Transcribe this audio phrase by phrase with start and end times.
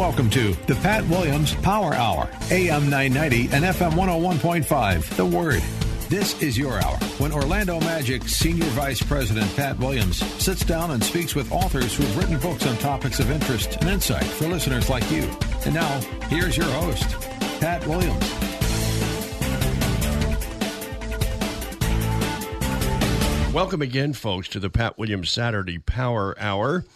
[0.00, 5.16] Welcome to the Pat Williams Power Hour, AM 990 and FM 101.5.
[5.16, 5.62] The Word.
[6.08, 11.04] This is your hour when Orlando Magic Senior Vice President Pat Williams sits down and
[11.04, 14.88] speaks with authors who have written books on topics of interest and insight for listeners
[14.88, 15.28] like you.
[15.66, 17.20] And now, here's your host,
[17.60, 18.24] Pat Williams.
[23.52, 26.86] Welcome again, folks, to the Pat Williams Saturday Power Hour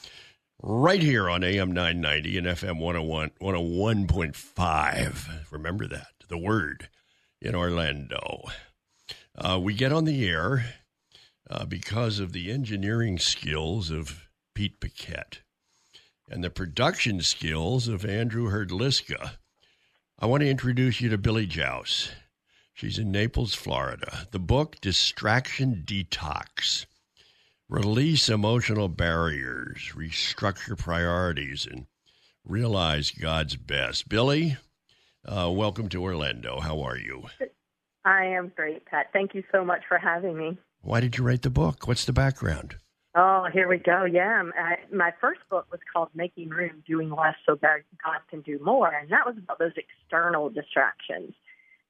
[0.66, 5.52] right here on AM 990 and FM 101, 101.5.
[5.52, 6.88] Remember that, the word
[7.42, 8.44] in Orlando.
[9.36, 10.64] Uh, we get on the air
[11.50, 15.40] uh, because of the engineering skills of Pete Paquette
[16.30, 19.32] and the production skills of Andrew Herdliska.
[20.18, 22.10] I want to introduce you to Billie Jauss.
[22.72, 24.26] She's in Naples, Florida.
[24.30, 26.86] The book, Distraction Detox
[27.70, 31.86] Release emotional barriers, restructure priorities, and
[32.44, 34.06] realize God's best.
[34.06, 34.58] Billie,
[35.24, 36.60] uh, welcome to Orlando.
[36.60, 37.24] How are you?
[38.04, 39.06] I am great, Pat.
[39.14, 40.58] Thank you so much for having me.
[40.82, 41.88] Why did you write the book?
[41.88, 42.76] What's the background?
[43.14, 44.04] Oh, here we go.
[44.04, 48.42] Yeah, I, my first book was called Making Room, Doing Less So That God Can
[48.42, 51.32] Do More, and that was about those external distractions.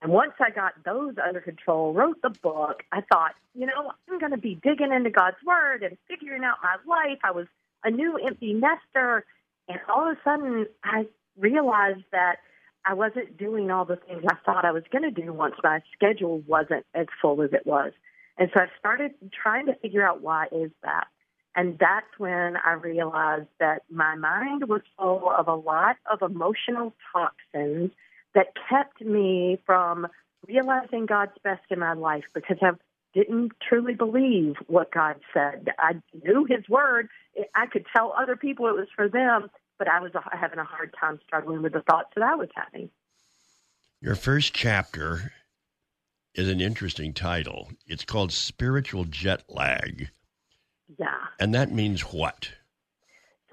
[0.04, 4.18] And once I got those under control, wrote the book, I thought, you know, I'm
[4.18, 7.20] going to be digging into God's Word and figuring out my life.
[7.24, 7.46] I was
[7.84, 9.24] a new empty nester.
[9.66, 11.06] And all of a sudden, I
[11.38, 12.36] realized that
[12.84, 15.80] I wasn't doing all the things I thought I was going to do once my
[15.94, 17.92] schedule wasn't as full as it was.
[18.36, 21.06] And so I started trying to figure out why is that.
[21.56, 26.92] And that's when I realized that my mind was full of a lot of emotional
[27.10, 27.92] toxins
[28.34, 30.06] that kept me from
[30.46, 32.72] realizing God's best in my life because I
[33.14, 35.68] didn't truly believe what God said.
[35.78, 37.08] I knew His word.
[37.54, 40.64] I could tell other people it was for them, but I was uh, having a
[40.64, 42.90] hard time struggling with the thoughts that I was having.
[44.00, 45.32] Your first chapter
[46.34, 47.70] is an interesting title.
[47.86, 50.10] It's called Spiritual Jet Lag.
[50.98, 51.06] Yeah.
[51.38, 52.50] And that means what?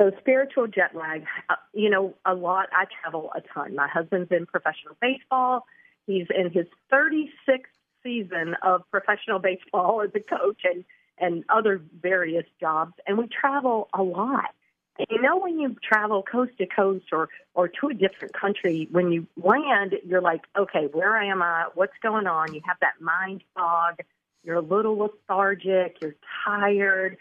[0.02, 2.70] So spiritual jet lag, uh, you know, a lot.
[2.72, 3.76] I travel a ton.
[3.76, 5.68] My husband's in professional baseball.
[6.08, 7.70] He's in his 36th
[8.02, 10.84] season of professional baseball as a coach and
[11.20, 14.56] and other various jobs, and we travel a lot.
[14.98, 18.88] And you know, when you travel coast to coast or or to a different country,
[18.90, 21.66] when you land, you're like, okay, where am I?
[21.76, 22.56] What's going on?
[22.56, 24.00] You have that mind fog.
[24.44, 25.98] You're a little lethargic.
[26.02, 27.18] You're tired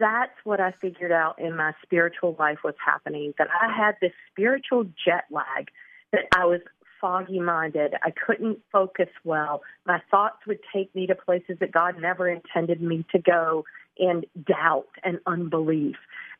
[0.00, 4.12] that's what I figured out in my spiritual life was happening that I had this
[4.32, 5.68] spiritual jet lag,
[6.12, 6.60] that I was
[7.00, 7.94] foggy minded.
[8.02, 9.62] I couldn't focus well.
[9.86, 13.64] My thoughts would take me to places that God never intended me to go,
[14.00, 15.96] and doubt and unbelief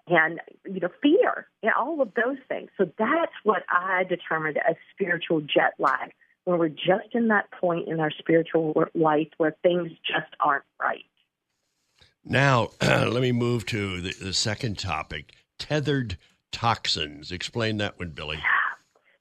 [0.07, 2.71] and you know fear and all of those things.
[2.77, 6.13] So that's what I determined as spiritual jet lag
[6.45, 11.05] when we're just in that point in our spiritual life where things just aren't right.
[12.25, 16.19] Now, let me move to the, the, second topic tethered
[16.53, 17.33] toxins.
[17.33, 18.43] Explain that one, Billie.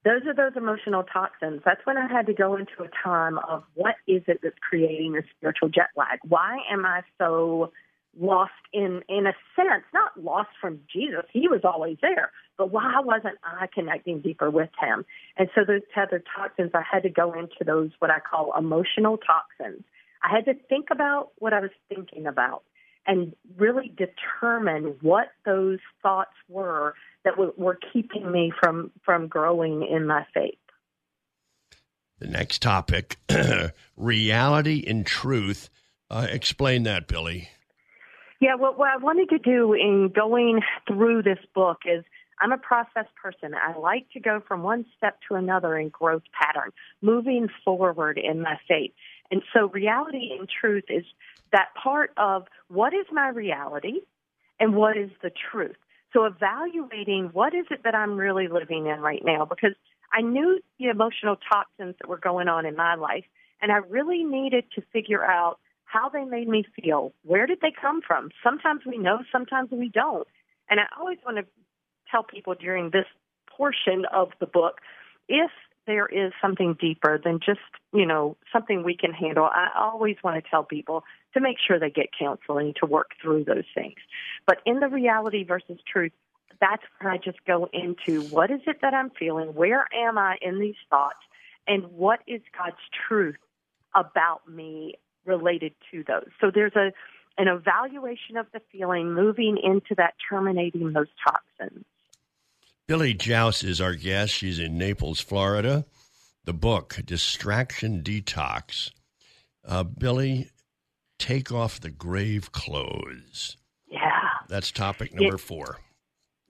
[0.05, 1.61] Those are those emotional toxins.
[1.65, 5.13] That's when I had to go into a time of what is it that's creating
[5.13, 6.19] this spiritual jet lag?
[6.27, 7.71] Why am I so
[8.17, 11.25] lost in in a sense, not lost from Jesus.
[11.31, 12.31] He was always there.
[12.57, 15.05] But why wasn't I connecting deeper with him?
[15.37, 19.17] And so those tethered toxins, I had to go into those what I call emotional
[19.17, 19.83] toxins.
[20.23, 22.63] I had to think about what I was thinking about
[23.09, 26.93] and really determine what those thoughts were
[27.25, 30.53] that were keeping me from from growing in my faith.
[32.19, 33.17] The next topic,
[33.97, 35.69] reality and truth.
[36.11, 37.49] Uh, explain that, Billie.
[38.39, 42.05] Yeah, well, what I wanted to do in going through this book is
[42.41, 43.53] I'm a process person.
[43.53, 46.71] I like to go from one step to another in growth pattern,
[47.01, 48.91] moving forward in my faith.
[49.31, 51.03] And so reality and truth is
[51.51, 54.01] that part of what is my reality
[54.59, 55.75] and what is the truth.
[56.13, 59.75] So evaluating what is it that I'm really living in right now because
[60.11, 63.25] I knew the emotional toxins that were going on in my life
[63.61, 67.13] and I really needed to figure out how they made me feel.
[67.23, 68.29] Where did they come from?
[68.43, 70.27] Sometimes we know, sometimes we don't.
[70.69, 71.45] And I always want to
[72.09, 73.05] tell people during this
[73.55, 74.81] portion of the book
[75.27, 75.51] if
[75.89, 77.59] there is something deeper than just,
[77.93, 81.03] you know, something we can handle, I always want to tell people
[81.33, 83.95] to make sure they get counseling to work through those things.
[84.45, 86.11] But in the reality versus truth,
[86.61, 89.53] that's where I just go into what is it that I'm feeling?
[89.53, 91.19] Where am I in these thoughts?
[91.67, 92.77] And what is God's
[93.07, 93.37] truth
[93.95, 94.95] about me
[95.25, 96.29] related to those?
[96.41, 96.91] So there's a
[97.37, 101.85] an evaluation of the feeling moving into that terminating those toxins.
[102.89, 104.33] Billie Jauss is our guest.
[104.33, 105.85] She's in Naples, Florida.
[106.45, 108.89] The book, Distraction Detox.
[109.63, 110.49] Uh, Billie,
[111.19, 113.57] take off the grave clothes.
[113.91, 113.99] Yeah.
[114.47, 115.77] That's topic number it, four.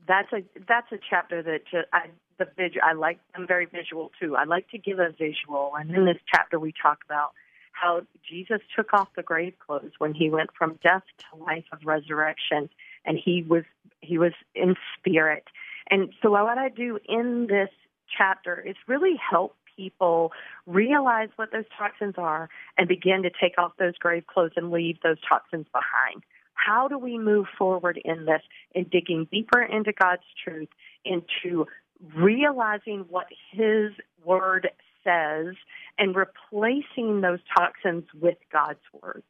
[0.08, 2.08] That's a that's a chapter that just, I
[2.38, 2.84] the visual.
[2.86, 3.20] I like.
[3.36, 4.38] I'm very visual too.
[4.38, 7.34] I like to give a visual, and in this chapter we talk about
[7.74, 11.80] how Jesus took off the grave clothes when he went from death to life of
[11.84, 12.70] resurrection,
[13.04, 13.66] and he was
[14.00, 15.44] he was in spirit.
[15.92, 17.70] And so what I do in this
[18.18, 20.32] chapter is really help people
[20.66, 24.98] realize what those toxins are and begin to take off those grave clothes and leave
[25.04, 26.24] those toxins behind.
[26.54, 28.42] How do we move forward in this
[28.76, 30.68] in digging deeper into God's truth,
[31.06, 31.66] into
[32.16, 33.92] realizing what His
[34.26, 34.70] Word
[35.04, 35.56] says,
[35.98, 39.24] and replacing those toxins with God's Word?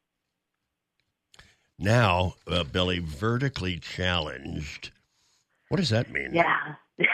[1.77, 4.91] Now, uh, Billie, vertically challenged.
[5.69, 6.33] What does that mean?
[6.33, 6.75] Yeah.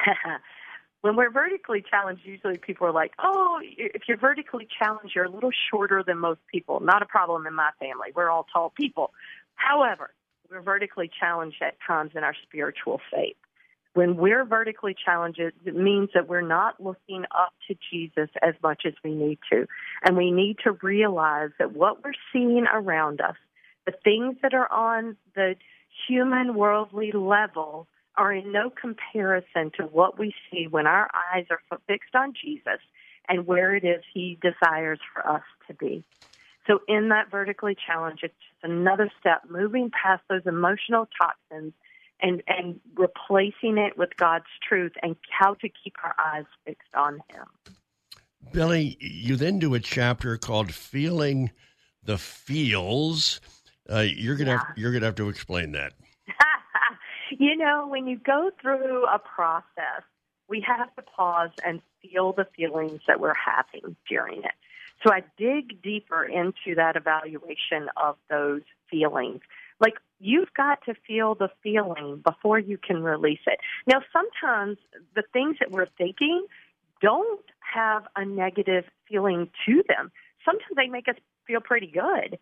[1.02, 5.30] when we're vertically challenged, usually people are like, oh, if you're vertically challenged, you're a
[5.30, 6.80] little shorter than most people.
[6.80, 8.10] Not a problem in my family.
[8.16, 9.12] We're all tall people.
[9.56, 10.12] However,
[10.50, 13.36] we're vertically challenged at times in our spiritual faith.
[13.94, 18.84] When we're vertically challenged, it means that we're not looking up to Jesus as much
[18.86, 19.68] as we need to.
[20.04, 23.36] And we need to realize that what we're seeing around us,
[23.86, 25.56] the things that are on the
[26.08, 31.60] human worldly level, are in no comparison to what we see when our eyes are
[31.88, 32.80] fixed on Jesus
[33.28, 36.04] and where it is He desires for us to be.
[36.68, 41.74] So, in that vertically challenge, it's just another step moving past those emotional toxins
[42.22, 47.20] and, and replacing it with God's truth and how to keep our eyes fixed on
[47.30, 47.76] Him.
[48.52, 51.52] Billie, you then do a chapter called Feeling
[52.04, 53.42] the Feels.
[53.90, 54.58] Uh, you're gonna yeah.
[54.58, 55.94] have, you're gonna have to explain that.
[57.38, 60.04] You know, when you go through a process,
[60.48, 64.52] we have to pause and feel the feelings that we're having during it.
[65.06, 69.42] So I dig deeper into that evaluation of those feelings.
[69.82, 73.60] Like you've got to feel the feeling before you can release it.
[73.86, 74.78] Now, sometimes
[75.16, 76.46] the things that we're thinking
[77.02, 80.12] don't have a negative feeling to them.
[80.46, 81.16] Sometimes they make us
[81.46, 82.40] feel pretty good.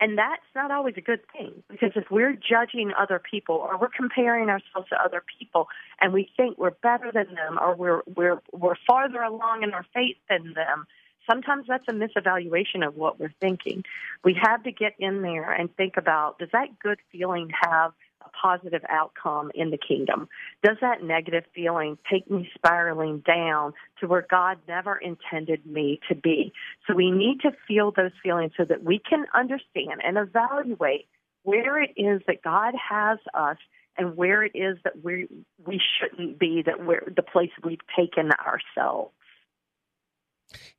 [0.00, 3.88] And that's not always a good thing because if we're judging other people or we're
[3.88, 5.68] comparing ourselves to other people
[6.00, 9.86] and we think we're better than them or we're we're we're farther along in our
[9.94, 10.86] faith than them,
[11.30, 13.84] sometimes that's a misevaluation of what we're thinking.
[14.24, 17.92] We have to get in there and think about does that good feeling have
[18.24, 20.28] a positive outcome in the kingdom?
[20.62, 26.14] Does that negative feeling take me spiraling down to where God never intended me to
[26.14, 26.52] be?
[26.86, 31.06] So we need to feel those feelings so that we can understand and evaluate
[31.42, 33.58] where it is that God has us
[33.96, 35.28] and where it is that we
[35.64, 39.12] we shouldn't be that we're the place we've taken ourselves.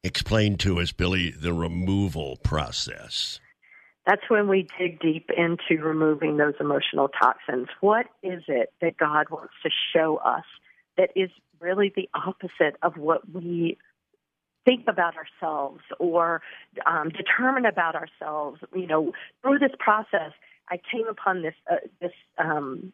[0.03, 3.39] Explain to us, Billie, the removal process
[4.05, 7.67] that's when we dig deep into removing those emotional toxins.
[7.81, 10.43] What is it that God wants to show us
[10.97, 13.77] that is really the opposite of what we
[14.63, 16.41] think about ourselves or
[16.85, 18.61] um, determine about ourselves?
[18.75, 20.33] You know, through this process,
[20.69, 22.93] I came upon this uh, this um,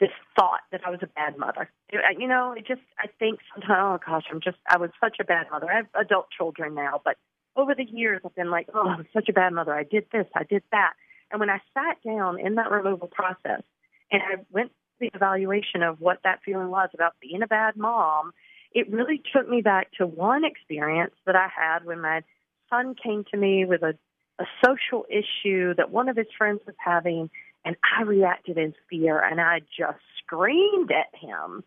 [0.00, 1.70] this thought that I was a bad mother.
[1.92, 5.24] You know, it just I think sometimes, oh gosh, I'm just I was such a
[5.24, 5.70] bad mother.
[5.70, 7.16] I have adult children now, but
[7.56, 9.72] over the years, I've been like, oh, I'm such a bad mother.
[9.72, 10.94] I did this, I did that.
[11.30, 13.62] And when I sat down in that removal process
[14.10, 17.76] and I went through the evaluation of what that feeling was about being a bad
[17.76, 18.32] mom,
[18.72, 22.22] it really took me back to one experience that I had when my
[22.70, 23.94] son came to me with a,
[24.40, 27.30] a social issue that one of his friends was having,
[27.64, 31.62] and I reacted in fear and I just screamed at him.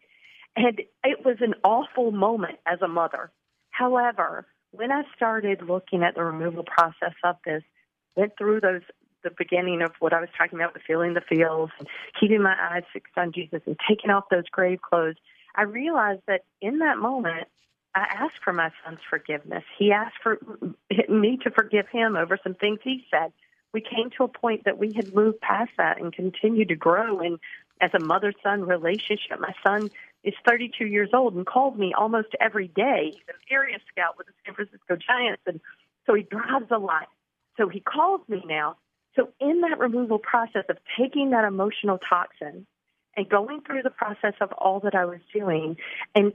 [0.55, 3.31] And it was an awful moment as a mother.
[3.69, 7.63] However, when I started looking at the removal process of this,
[8.15, 8.81] went through those
[9.23, 11.87] the beginning of what I was talking about with feeling the feels and
[12.19, 15.15] keeping my eyes fixed on Jesus and taking off those grave clothes,
[15.55, 17.47] I realized that in that moment,
[17.95, 19.63] I asked for my son's forgiveness.
[19.77, 20.39] He asked for
[21.09, 23.31] me to forgive him over some things he said.
[23.73, 27.19] we came to a point that we had moved past that and continued to grow.
[27.19, 27.39] And
[27.81, 29.89] as a mother son relationship, my son
[30.23, 33.11] is 32 years old and calls me almost every day.
[33.13, 35.59] He's an area scout with the San Francisco Giants, and
[36.05, 37.07] so he drives a lot.
[37.57, 38.77] So he calls me now.
[39.15, 42.67] So in that removal process of taking that emotional toxin
[43.15, 45.77] and going through the process of all that I was doing
[46.13, 46.33] and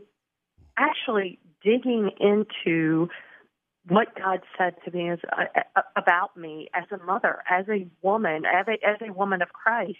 [0.76, 3.08] actually digging into
[3.88, 5.44] what God said to me as uh,
[5.76, 9.52] uh, about me as a mother, as a woman, as a, as a woman of
[9.52, 9.98] Christ,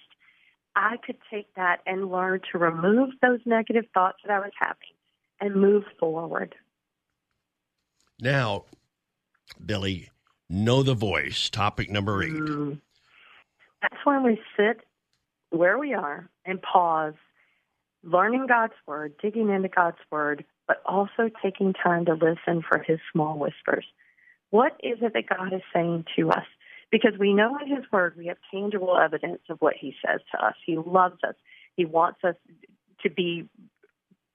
[0.75, 4.77] I could take that and learn to remove those negative thoughts that I was having
[5.41, 6.55] and move forward.
[8.21, 8.65] Now,
[9.65, 10.11] Billie,
[10.49, 11.51] know the voice.
[11.51, 12.81] Topic number 8 mm.
[13.83, 14.81] That's when we sit
[15.51, 17.15] where we are and pause,
[18.03, 22.99] learning God's word, digging into God's word, but also taking time to listen for his
[23.13, 23.85] small whispers.
[24.51, 26.47] What is it that God is saying to us?
[26.93, 30.45] Because we know in his word we have tangible evidence of what he says to
[30.45, 30.55] us.
[30.65, 31.35] He loves us.
[31.75, 32.37] He wants us
[33.03, 33.49] to be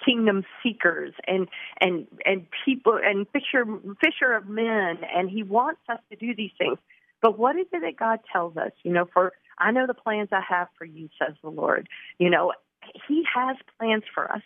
[0.03, 1.47] kingdom seekers and
[1.81, 3.65] and and people and fisher
[4.01, 6.77] fisher of men and he wants us to do these things
[7.19, 10.29] but what is it that god tells us you know for i know the plans
[10.31, 12.53] i have for you says the lord you know
[13.07, 14.43] he has plans for us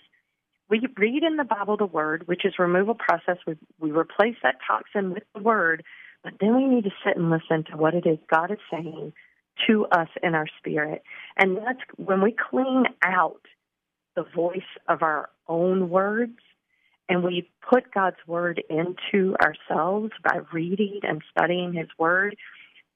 [0.71, 3.35] we read in the Bible the word, which is removal process.
[3.45, 5.83] We, we replace that toxin with the word,
[6.23, 9.13] but then we need to sit and listen to what it is God is saying
[9.67, 11.03] to us in our spirit.
[11.37, 13.41] And that's when we clean out
[14.15, 16.37] the voice of our own words
[17.09, 22.35] and we put God's word into ourselves by reading and studying his word,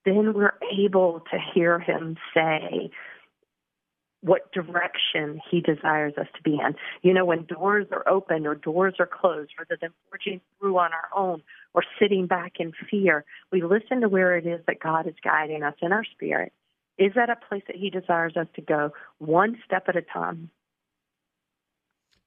[0.05, 2.91] then we're able to hear him say,
[4.25, 6.75] what direction he desires us to be in.
[7.03, 10.91] You know, when doors are open or doors are closed, rather than forging through on
[10.93, 11.43] our own
[11.75, 15.61] or sitting back in fear, we listen to where it is that God is guiding
[15.61, 16.53] us in our spirit.
[16.97, 20.49] Is that a place that he desires us to go one step at a time?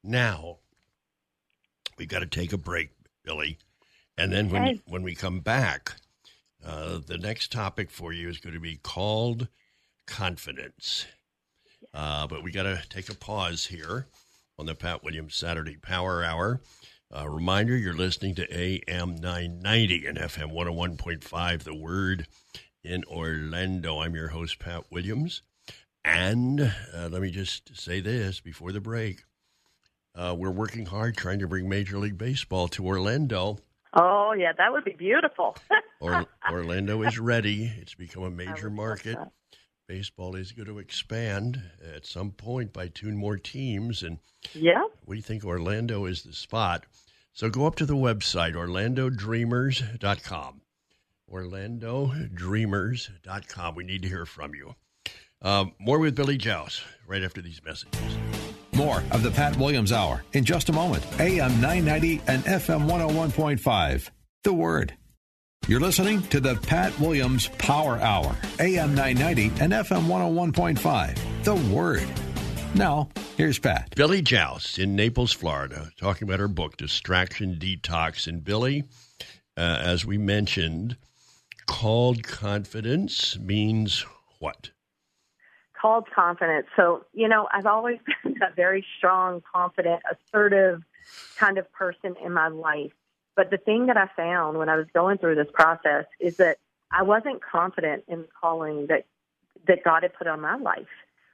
[0.04, 0.58] Now,
[1.98, 2.90] we've got to take a break,
[3.24, 3.58] Billie.
[4.16, 4.80] And then when, okay.
[4.86, 5.94] when we come back,
[6.64, 9.48] uh, the next topic for you is going to be called
[10.06, 11.06] confidence.
[11.94, 14.06] Uh, but we got to take a pause here
[14.58, 16.60] on the Pat Williams Saturday Power Hour.
[17.14, 22.26] Uh, reminder you're listening to AM 990 and FM 101.5, The Word
[22.84, 24.00] in Orlando.
[24.00, 25.42] I'm your host, Pat Williams.
[26.04, 29.24] And uh, let me just say this before the break.
[30.14, 33.58] Uh, we're working hard trying to bring Major League Baseball to Orlando.
[33.94, 35.56] Oh, yeah, that would be beautiful.
[36.00, 37.72] or, Orlando is ready.
[37.80, 39.16] It's become a major market
[39.88, 41.60] baseball is going to expand
[41.94, 44.04] at some point by two more teams.
[44.04, 44.18] And
[44.54, 46.84] yeah, we think Orlando is the spot.
[47.32, 50.60] So go up to the website, orlandodreamers.com.
[51.32, 53.74] Orlandodreamers.com.
[53.74, 54.74] We need to hear from you.
[55.40, 58.18] Um, more with Billie Jauss right after these messages.
[58.74, 61.04] More of the Pat Williams Hour in just a moment.
[61.20, 64.10] AM 990 and FM 101.5.
[64.44, 64.94] The Word.
[65.68, 71.44] You're listening to the Pat Williams Power Hour, AM 990 and FM 101.5.
[71.44, 72.08] The Word.
[72.74, 73.94] Now, here's Pat.
[73.94, 78.26] Billie Jauss in Naples, Florida, talking about her book, Distraction Detox.
[78.26, 78.84] And Billie,
[79.58, 80.96] uh, as we mentioned,
[81.66, 84.06] called confidence means
[84.38, 84.70] what?
[85.78, 86.68] Called confidence.
[86.76, 90.82] So, you know, I've always been a very strong, confident, assertive
[91.36, 92.92] kind of person in my life.
[93.38, 96.58] But the thing that I found when I was going through this process is that
[96.90, 99.06] I wasn't confident in the calling that
[99.68, 100.90] that God had put on my life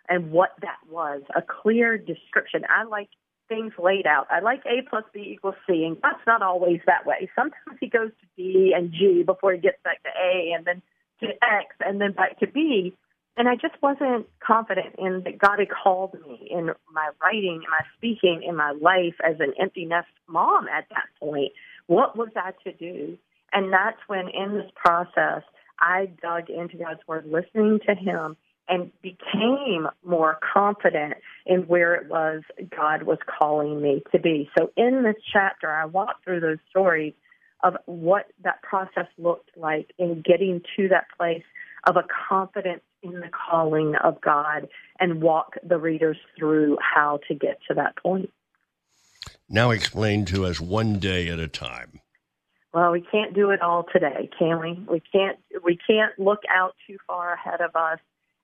[0.06, 2.66] and what that was a clear description.
[2.68, 3.08] I like
[3.48, 4.26] things laid out.
[4.30, 7.30] I like A plus B equals C, and God's not always that way.
[7.34, 10.82] Sometimes He goes to D and G before He gets back to A, and then
[11.20, 12.92] to X, and then back to B.
[13.38, 17.70] And I just wasn't confident in that God had called me in my writing, in
[17.70, 21.52] my speaking, in my life as an empty nest mom at that point.
[21.86, 23.18] What was I to do?
[23.52, 25.42] And that's when, in this process,
[25.78, 28.36] I dug into God's Word, listening to Him,
[28.68, 31.14] and became more confident
[31.46, 32.42] in where it was
[32.74, 34.48] God was calling me to be.
[34.58, 37.12] So, in this chapter, I walk through those stories
[37.62, 41.44] of what that process looked like in getting to that place
[41.86, 47.34] of a confidence in the calling of God and walk the readers through how to
[47.34, 48.30] get to that point.
[49.54, 52.00] Now explain to us one day at a time.
[52.72, 54.72] Well, we can't do it all today, can we?
[54.90, 58.00] We can't we can't look out too far ahead of us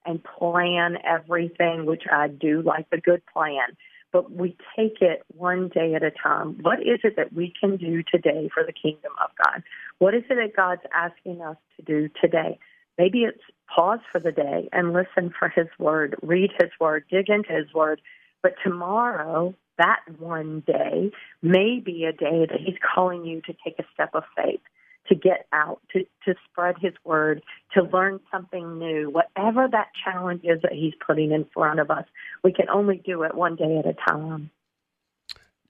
[0.07, 3.76] and plan everything, which I do like a good plan.
[4.12, 6.59] But we take it one day at a time.
[6.62, 9.64] What is it that we can do today for the kingdom of God?
[9.99, 12.57] What is it that God's asking us to do today?
[12.99, 17.29] Maybe it's pause for the day and listen for His Word, read His Word, dig
[17.29, 18.00] into His Word.
[18.45, 21.10] But tomorrow, that one day,
[21.42, 24.60] may be a day that He's calling you to take a step of faith,
[25.08, 29.10] to get out, to, to spread His Word, to learn something new.
[29.10, 32.04] Whatever that challenge is that He's putting in front of us,
[32.44, 34.50] we can only do it one day at a time.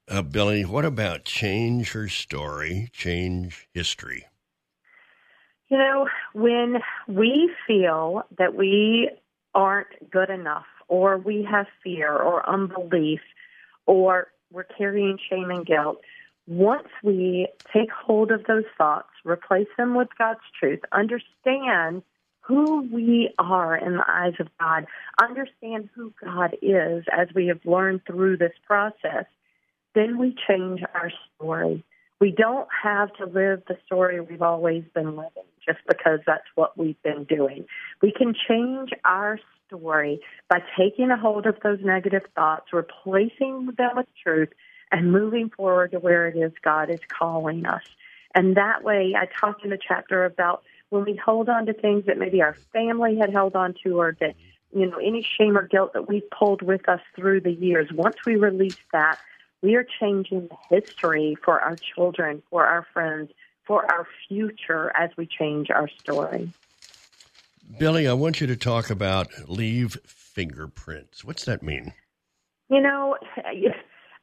[0.08, 4.26] Uh, Billie, what about change her story, change history?
[5.68, 9.08] You know, when we feel that we
[9.54, 13.20] aren't good enough, or we have fear or unbelief,
[13.90, 16.00] or we're carrying shame and guilt,
[16.46, 22.02] once we take hold of those thoughts, replace them with God's truth, understand
[22.40, 24.86] who we are in the eyes of God,
[25.20, 29.24] understand who God is as we have learned through this process,
[29.96, 31.84] then we change our story.
[32.20, 36.76] We don't have to live the story we've always been living just because that's what
[36.76, 37.64] we've been doing.
[38.02, 43.96] We can change our story by taking a hold of those negative thoughts, replacing them
[43.96, 44.50] with truth,
[44.92, 47.84] and moving forward to where it is God is calling us.
[48.34, 52.04] And that way, I talked in the chapter about when we hold on to things
[52.06, 54.34] that maybe our family had held on to or that,
[54.74, 57.90] you know, any shame or guilt that we've pulled with us through the years.
[57.92, 59.18] Once we release that,
[59.62, 63.30] we are changing the history for our children, for our friends,
[63.64, 66.52] for our future as we change our story.
[67.78, 71.24] Billie, I want you to talk about leave fingerprints.
[71.24, 71.92] What's that mean?
[72.68, 73.16] You know,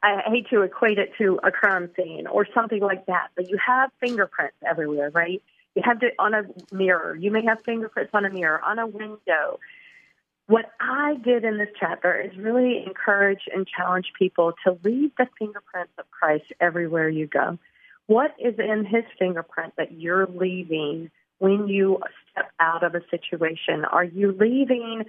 [0.04, 3.58] I hate to equate it to a crime scene or something like that, but you
[3.66, 5.42] have fingerprints everywhere, right?
[5.76, 7.16] You have it on a mirror.
[7.16, 9.60] You may have fingerprints on a mirror, on a window.
[10.48, 15.28] What I did in this chapter is really encourage and challenge people to leave the
[15.38, 17.60] fingerprints of Christ everywhere you go.
[18.06, 22.00] What is in his fingerprint that you're leaving when you
[22.32, 23.84] step out of a situation?
[23.84, 25.04] Are you leaving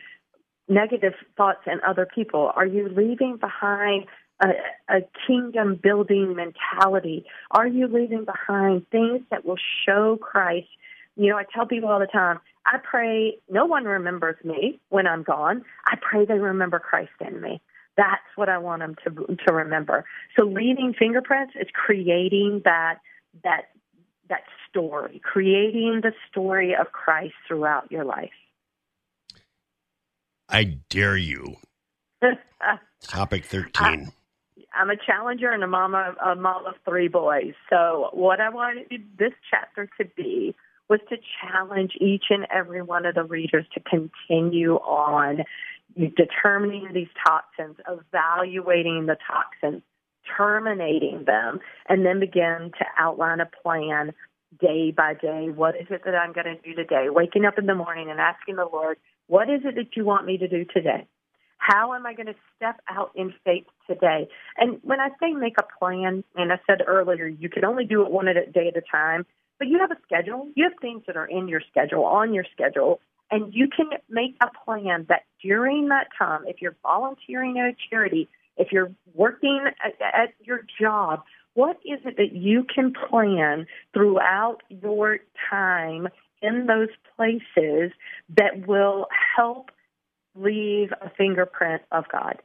[0.69, 2.51] negative thoughts in other people?
[2.57, 4.07] Are you leaving behind
[4.43, 4.49] a,
[4.89, 7.25] a kingdom building mentality?
[7.53, 10.67] Are you leaving behind things that will show Christ?
[11.15, 15.07] You know, I tell people all the time, I pray no one remembers me when
[15.07, 15.65] I'm gone.
[15.87, 17.63] I pray they remember Christ in me.
[17.97, 20.05] That's what I want them to to remember.
[20.39, 22.99] So leaving fingerprints is creating that
[23.43, 23.69] that
[24.29, 28.31] that story, creating the story of Christ throughout your life.
[30.49, 31.57] I dare you.
[33.03, 33.73] Topic 13.
[33.77, 37.55] I, am a challenger and a mama, a mom of three boys.
[37.71, 40.55] So what I wanted this chapter to be
[40.89, 45.45] was to challenge each and every one of the readers to continue on
[46.17, 49.83] determining these toxins, evaluating the toxins,
[50.37, 54.13] terminating them, and then begin to outline a plan
[54.61, 55.49] day by day.
[55.55, 57.07] What is it that I'm going to do today?
[57.11, 60.27] Waking up in the morning and asking the Lord, what is it that you want
[60.27, 61.07] me to do today?
[61.59, 64.29] How am I going to step out in faith today?
[64.57, 68.03] And when I say make a plan, and I said earlier, you can only do
[68.03, 69.27] it one day at a time.
[69.59, 70.49] But you have a schedule.
[70.55, 74.37] You have things that are in your schedule, on your schedule, and you can make
[74.41, 79.61] a plan that during that time, if you're volunteering at a charity, if you're working
[79.85, 81.23] at, at your job,
[81.55, 85.19] what is it that you can plan throughout your
[85.51, 86.09] time
[86.41, 87.93] in those places
[88.37, 89.71] that will help
[90.35, 92.41] leave a fingerprint of God?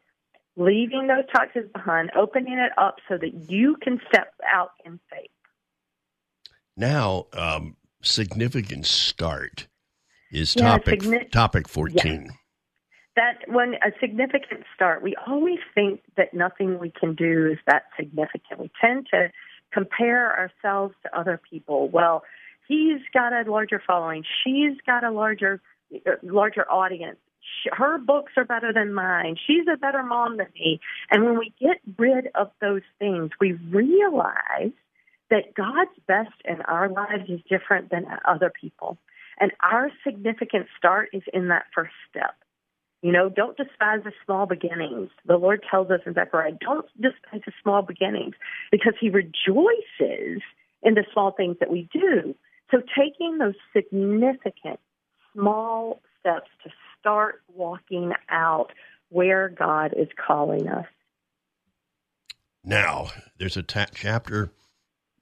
[0.56, 5.30] Leaving those toxins behind, opening it up so that you can step out in faith.
[6.76, 9.68] Now, um, significant start
[10.32, 12.26] is yeah, topic topic fourteen.
[12.26, 12.32] Yeah.
[13.16, 17.84] That when a significant start, we always think that nothing we can do is that
[17.96, 18.60] significant.
[18.60, 19.30] We tend to
[19.72, 21.90] compare ourselves to other people.
[21.90, 22.24] Well,
[22.68, 24.24] he's got a larger following.
[24.44, 25.62] She's got a larger
[25.94, 27.18] uh, larger audience.
[27.72, 29.36] Her books are better than mine.
[29.46, 30.80] She's a better mom than me.
[31.12, 34.72] And when we get rid of those things, we realize
[35.34, 39.00] that God's best in our lives is different than other people.
[39.40, 42.36] And our significant start is in that first step.
[43.02, 45.10] You know, don't despise the small beginnings.
[45.26, 48.36] The Lord tells us in Zechariah, don't despise the small beginnings
[48.72, 50.44] because He rejoices
[50.84, 52.36] in the small things that we do.
[52.70, 54.80] So taking those significant
[55.34, 56.70] small steps to
[57.00, 58.68] start walking out
[59.10, 60.86] where God is calling us.
[62.64, 63.08] Now,
[63.40, 64.52] there's a ta- chapter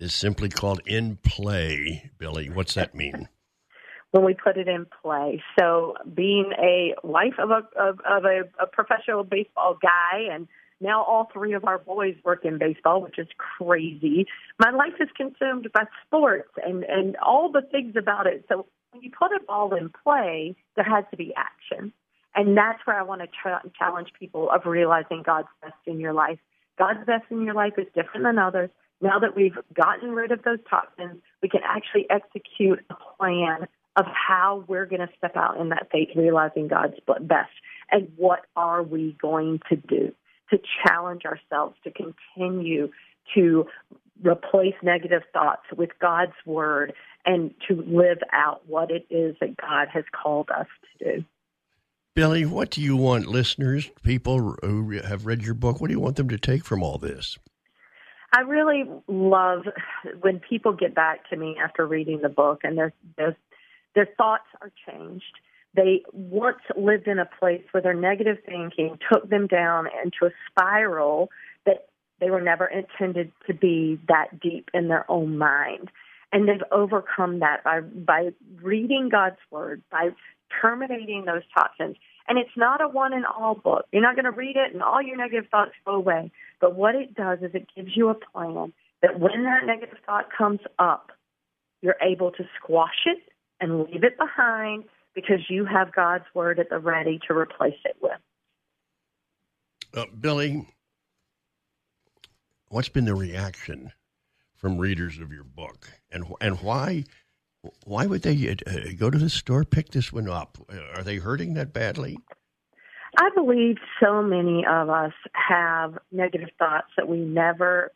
[0.02, 2.50] is simply called in play, Billie.
[2.50, 3.30] What's that mean?
[4.12, 5.42] when we put it in play.
[5.58, 10.48] So, being a wife of a of, of a, a professional baseball guy, and
[10.80, 14.28] now all three of our boys work in baseball, which is crazy.
[14.60, 18.46] My life is consumed by sports and and all the things about it.
[18.50, 21.94] So, when you put it all in play, there has to be action.
[22.34, 26.14] And that's where I want to tra- challenge people of realizing God's best in your
[26.14, 26.40] life.
[26.78, 28.70] God's best in your life is different than others.
[29.02, 34.06] Now that we've gotten rid of those toxins, we can actually execute a plan of
[34.06, 37.52] how we're going to step out in that faith, realizing God's best.
[37.92, 40.14] And what are we going to do
[40.50, 42.90] to challenge ourselves to continue
[43.34, 43.66] to
[44.24, 46.94] replace negative thoughts with God's word
[47.26, 50.68] and to live out what it is that God has called us
[51.00, 51.26] to do.
[52.14, 56.00] Billie, what do you want listeners, people who have read your book, what do you
[56.00, 57.38] want them to take from all this?
[58.34, 59.63] I really love
[60.22, 63.36] when people get back to me after reading the book and their their,
[63.94, 65.34] their thoughts are changed.
[65.76, 70.32] They once lived in a place where their negative thinking took them down into a
[70.50, 71.30] spiral
[71.65, 71.88] that
[72.20, 75.89] they were never intended to be that deep in their own mind.
[76.34, 78.30] And they've overcome that by by
[78.62, 80.12] reading God's word, by
[80.62, 81.98] terminating those toxins.
[82.32, 83.88] And it's not a one and all book.
[83.91, 86.32] You're not going to read it and all your negative thoughts go away.
[86.62, 90.30] But what it does is it gives you a plan that when that negative thought
[90.32, 91.12] comes up,
[91.82, 93.17] you're able to squash it
[93.60, 97.98] and leave it behind because you have God's word at the ready to replace it
[98.02, 98.13] with.
[99.94, 100.65] Uh, Billie,
[102.70, 103.91] what's been the reaction
[104.56, 107.04] from readers of your book, and and why
[107.86, 110.58] why would they uh, go to the store pick this one up?
[110.95, 112.17] Are they hurting that badly?
[113.17, 117.91] I believe so many of us have negative thoughts that we never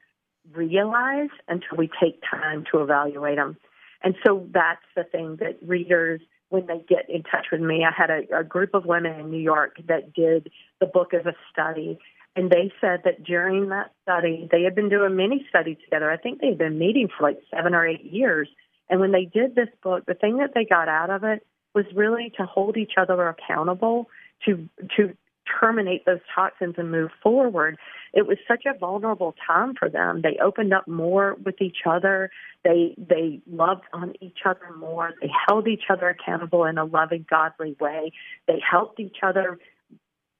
[0.53, 3.57] realize until we take time to evaluate them.
[4.03, 7.91] And so that's the thing that readers, when they get in touch with me, I
[7.95, 11.33] had a, a group of women in New York that did the book as a
[11.51, 11.97] study.
[12.35, 16.11] And they said that during that study, they had been doing many studies together.
[16.11, 18.49] I think they had been meeting for like seven or eight years.
[18.89, 21.85] And when they did this book, the thing that they got out of it was
[21.95, 24.09] really to hold each other accountable
[24.45, 25.15] to to
[25.59, 27.77] terminate those toxins and move forward.
[28.13, 30.21] It was such a vulnerable time for them.
[30.21, 32.31] They opened up more with each other.
[32.63, 35.13] They they loved on each other more.
[35.21, 38.11] They held each other accountable in a loving, godly way.
[38.47, 39.59] They helped each other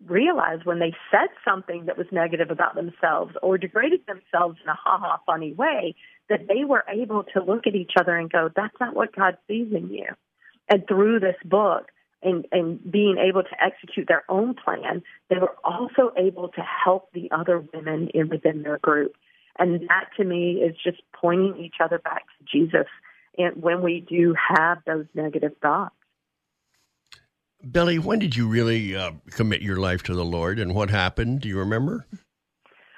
[0.06, 4.76] realize when they said something that was negative about themselves or degraded themselves in a
[4.76, 5.96] ha ha funny way
[6.30, 9.38] that they were able to look at each other and go, That's not what God
[9.48, 10.08] sees in you.
[10.70, 11.92] And through this book,
[12.24, 17.12] and, and being able to execute their own plan, they were also able to help
[17.14, 19.16] the other women in, within their group.
[19.60, 22.88] And that to me is just pointing each other back to Jesus
[23.38, 25.96] and when we do have those negative thoughts.
[27.70, 31.42] Billie, when did you really uh, commit your life to the Lord and what happened?
[31.42, 32.06] Do you remember?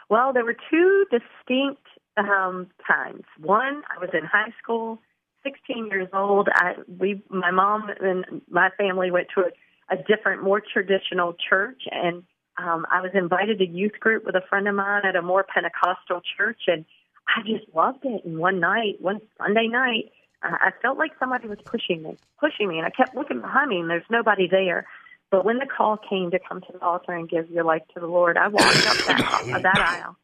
[0.10, 1.84] Well, there were two distinct
[2.18, 3.24] um, times.
[3.40, 5.00] One, I was in high school
[5.44, 10.44] 16 years old, I we my mom and my family went to a, a different,
[10.44, 12.24] more traditional church, and
[12.58, 15.44] um, I was invited to youth group with a friend of mine at a more
[15.44, 16.86] Pentecostal church, and
[17.28, 18.26] I just loved it.
[18.26, 20.12] And one night, one Sunday night,
[20.44, 23.70] uh, I felt like somebody was pushing me, pushing me, and I kept looking behind
[23.70, 24.86] me, and there's nobody there.
[25.30, 28.00] But when the call came to come to the altar and give your life to
[28.00, 30.18] the Lord, I walked up that, that aisle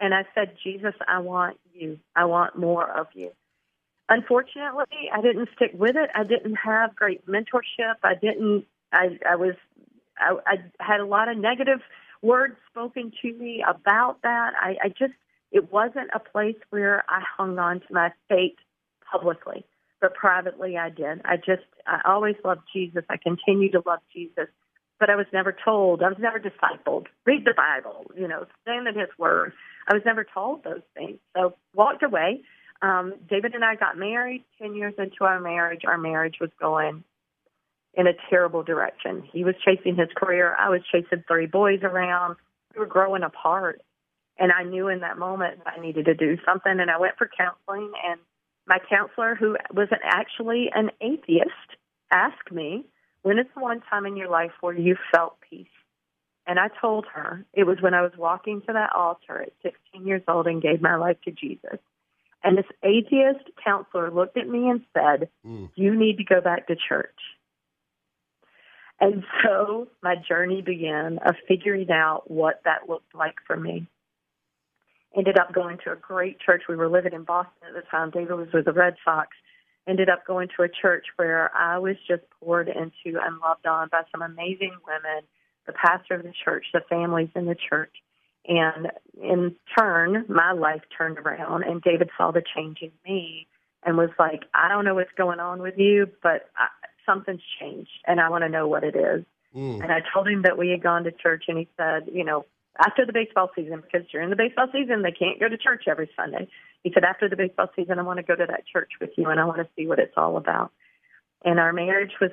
[0.00, 1.98] and I said, Jesus, I want you.
[2.16, 3.30] I want more of you
[4.10, 6.10] unfortunately, I didn't stick with it.
[6.14, 7.94] I didn't have great mentorship.
[8.02, 8.66] I didn't.
[8.92, 9.54] I, I was.
[10.18, 11.80] I, I had a lot of negative
[12.20, 14.52] words spoken to me about that.
[14.60, 15.14] I, I just.
[15.52, 18.54] It wasn't a place where I hung on to my faith
[19.10, 19.64] publicly,
[20.00, 21.22] but privately I did.
[21.24, 21.64] I just.
[21.86, 23.04] I always loved Jesus.
[23.08, 24.48] I continue to love Jesus.
[25.00, 26.02] But I was never told.
[26.02, 27.06] I was never discipled.
[27.24, 28.04] Read the Bible.
[28.16, 29.52] You know, stand in His Word.
[29.88, 31.18] I was never told those things.
[31.34, 32.42] So walked away
[32.82, 34.44] um, David and I got married.
[34.60, 37.04] Ten years into our marriage, our marriage was going
[37.94, 39.28] in a terrible direction.
[39.32, 40.54] He was chasing his career.
[40.58, 42.36] I was chasing three boys around.
[42.74, 43.82] We were growing apart.
[44.38, 46.72] And I knew in that moment that I needed to do something.
[46.72, 47.92] And I went for counseling.
[48.08, 48.20] And
[48.66, 51.50] my counselor, who was actually an atheist,
[52.10, 52.86] asked me,
[53.22, 55.66] When is the one time in your life where you felt peace?
[56.46, 60.06] And I told her it was when I was walking to that altar at 16
[60.06, 61.78] years old and gave my life to Jesus.
[62.42, 65.70] And this atheist counselor looked at me and said, mm.
[65.74, 67.18] You need to go back to church.
[69.00, 73.86] And so my journey began of figuring out what that looked like for me.
[75.16, 76.62] Ended up going to a great church.
[76.68, 78.10] We were living in Boston at the time.
[78.10, 79.28] David was with the Red Sox.
[79.88, 83.88] Ended up going to a church where I was just poured into and loved on
[83.90, 85.24] by some amazing women,
[85.66, 87.94] the pastor of the church, the families in the church.
[88.46, 88.88] And
[89.20, 93.46] in turn, my life turned around, and David saw the change in me
[93.82, 96.68] and was like, I don't know what's going on with you, but I,
[97.06, 99.24] something's changed and I want to know what it is.
[99.54, 99.82] Mm.
[99.82, 102.44] And I told him that we had gone to church and he said, you know,
[102.78, 106.10] after the baseball season, because during the baseball season, they can't go to church every
[106.16, 106.48] Sunday.
[106.82, 109.28] He said, after the baseball season, I want to go to that church with you
[109.28, 110.72] and I want to see what it's all about.
[111.44, 112.30] And our marriage was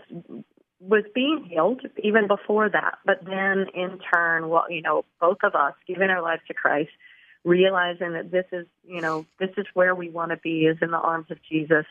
[0.79, 2.99] was being healed even before that.
[3.05, 6.91] But then in turn, well, you know, both of us giving our lives to Christ,
[7.43, 10.91] realizing that this is, you know, this is where we want to be is in
[10.91, 11.85] the arms of Jesus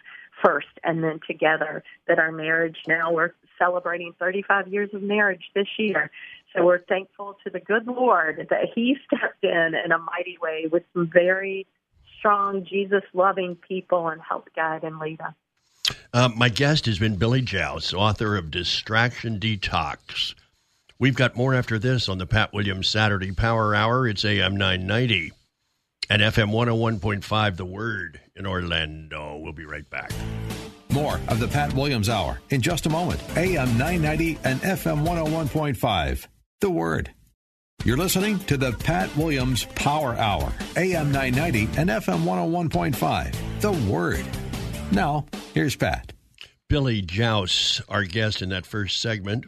[0.44, 5.68] first and then together that our marriage now we're celebrating 35 years of marriage this
[5.78, 6.10] year.
[6.54, 10.66] So we're thankful to the good Lord that he stepped in in a mighty way
[10.70, 11.66] with some very
[12.18, 15.96] strong Jesus loving people and help guide and lead us.
[16.12, 20.34] Uh, my guest has been Billie Jauss, author of Distraction Detox.
[20.98, 24.08] We've got more after this on the Pat Williams Saturday Power Hour.
[24.08, 25.32] It's AM 990
[26.08, 29.36] and FM 101.5, The Word in Orlando.
[29.36, 30.10] We'll be right back.
[30.90, 33.20] More of the Pat Williams Hour in just a moment.
[33.36, 36.26] AM 990 and FM 101.5,
[36.60, 37.12] The Word.
[37.84, 44.24] You're listening to the Pat Williams Power Hour, AM 990 and FM 101.5, The Word.
[44.90, 46.12] Now, here's Pat.
[46.68, 49.44] Billie Jauss, our guest in that first segment.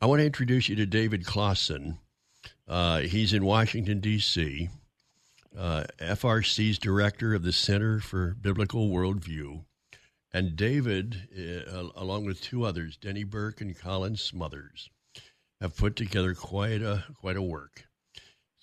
[0.00, 1.98] I want to introduce you to David Closson.
[2.66, 4.70] Uh, he's in Washington, D.C.,
[5.58, 9.64] uh, FRC's director of the Center for Biblical Worldview.
[10.32, 14.88] And David, uh, along with two others, Denny Burk and Colin Smothers,
[15.60, 17.86] have put together quite a quite a work.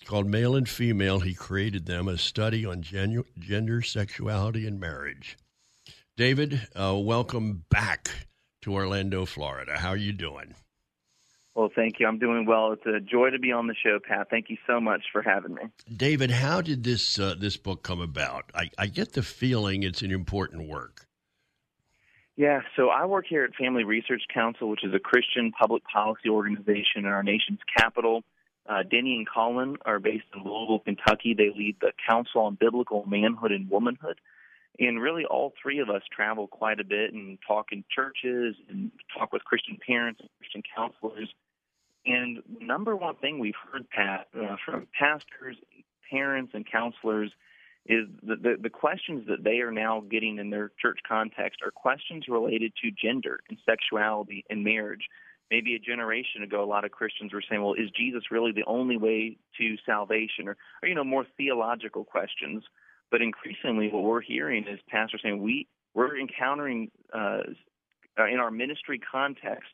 [0.00, 1.20] It's called Male and Female.
[1.20, 5.36] He created them a study on genu- gender, sexuality, and marriage.
[6.16, 8.28] David, uh, welcome back
[8.62, 9.78] to Orlando, Florida.
[9.78, 10.54] How are you doing?
[11.54, 12.06] Well, thank you.
[12.06, 12.72] I'm doing well.
[12.72, 14.28] It's a joy to be on the show, Pat.
[14.30, 15.62] Thank you so much for having me.
[15.96, 18.44] David, how did this uh, this book come about?
[18.54, 21.07] I, I get the feeling it's an important work.
[22.38, 26.28] Yeah, so I work here at Family Research Council, which is a Christian public policy
[26.28, 28.22] organization in our nation's capital.
[28.64, 31.34] Uh, Denny and Colin are based in Louisville, Kentucky.
[31.36, 34.20] They lead the Council on Biblical Manhood and Womanhood.
[34.78, 38.92] And really, all three of us travel quite a bit and talk in churches and
[39.18, 41.34] talk with Christian parents and Christian counselors.
[42.06, 45.56] And the number one thing we've heard, Pat, uh, from pastors,
[46.08, 47.32] parents, and counselors
[47.88, 51.70] is the, the, the questions that they are now getting in their church context are
[51.70, 55.08] questions related to gender and sexuality and marriage.
[55.50, 58.64] Maybe a generation ago, a lot of Christians were saying, well, is Jesus really the
[58.66, 60.48] only way to salvation?
[60.48, 62.62] Or, or you know, more theological questions.
[63.10, 67.40] But increasingly, what we're hearing is pastors saying we we're encountering uh,
[68.30, 69.70] in our ministry context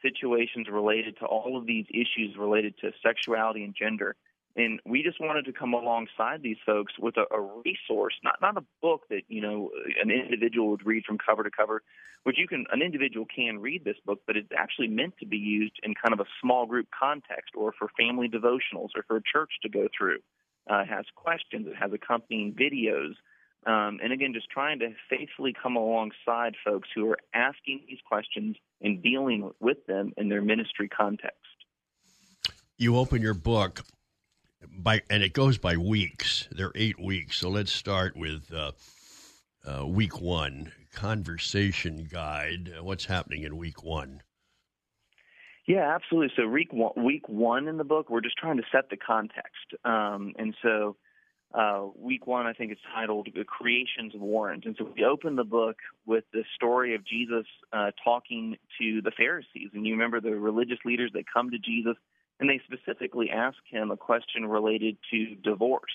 [0.00, 4.16] situations related to all of these issues related to sexuality and gender.
[4.56, 8.56] And we just wanted to come alongside these folks with a, a resource, not not
[8.56, 9.70] a book that you know
[10.02, 11.82] an individual would read from cover to cover,
[12.24, 15.36] which you can an individual can read this book, but it's actually meant to be
[15.36, 19.22] used in kind of a small group context, or for family devotionals, or for a
[19.32, 20.18] church to go through
[20.68, 23.14] uh, has questions, it has accompanying videos.
[23.66, 28.56] Um, and again, just trying to faithfully come alongside folks who are asking these questions
[28.80, 31.36] and dealing with them in their ministry context.
[32.76, 33.82] You open your book
[34.66, 36.48] by, and it goes by weeks.
[36.50, 37.38] They're eight weeks.
[37.38, 38.72] So let's start with uh,
[39.66, 42.72] uh, week one conversation guide.
[42.80, 44.22] What's happening in week one?
[45.66, 46.32] Yeah, absolutely.
[46.34, 49.74] So week one, week one in the book, we're just trying to set the context,
[49.84, 50.96] um, and so
[51.52, 55.36] uh, week one, I think it's titled "The Creation's of Warrant," and so we open
[55.36, 60.22] the book with the story of Jesus uh, talking to the Pharisees, and you remember
[60.22, 61.96] the religious leaders that come to Jesus,
[62.40, 65.94] and they specifically ask him a question related to divorce,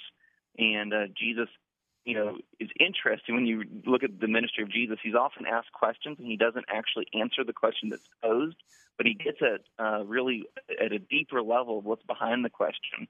[0.58, 1.50] and uh, Jesus
[2.06, 4.98] you know is interesting when you look at the ministry of Jesus.
[5.02, 8.58] He's often asked questions and he doesn't actually answer the question that's posed,
[8.98, 10.44] but he gets at uh, really
[10.84, 13.08] at a deeper level of what's behind the question.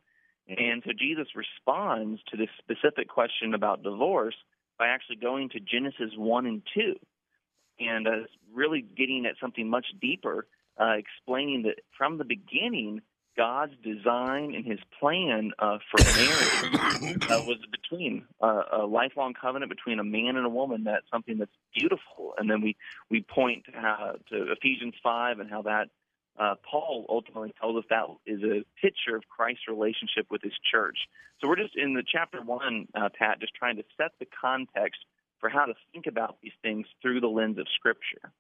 [0.47, 4.35] And so Jesus responds to this specific question about divorce
[4.77, 6.95] by actually going to Genesis one and two,
[7.79, 8.11] and uh,
[8.53, 10.45] really getting at something much deeper,
[10.79, 13.01] uh, explaining that from the beginning
[13.35, 19.69] God's design and His plan uh, for marriage uh, was between uh, a lifelong covenant
[19.69, 20.83] between a man and a woman.
[20.83, 22.75] That's something that's beautiful, and then we
[23.09, 23.71] we point to,
[24.31, 25.89] to Ephesians five and how that
[26.39, 30.97] uh, Paul ultimately tells us that is a picture of Christ's relationship with His church.
[31.39, 34.99] So we're just in the chapter one, uh, Pat, just trying to set the context
[35.39, 38.31] for how to think about these things through the lens of Scripture.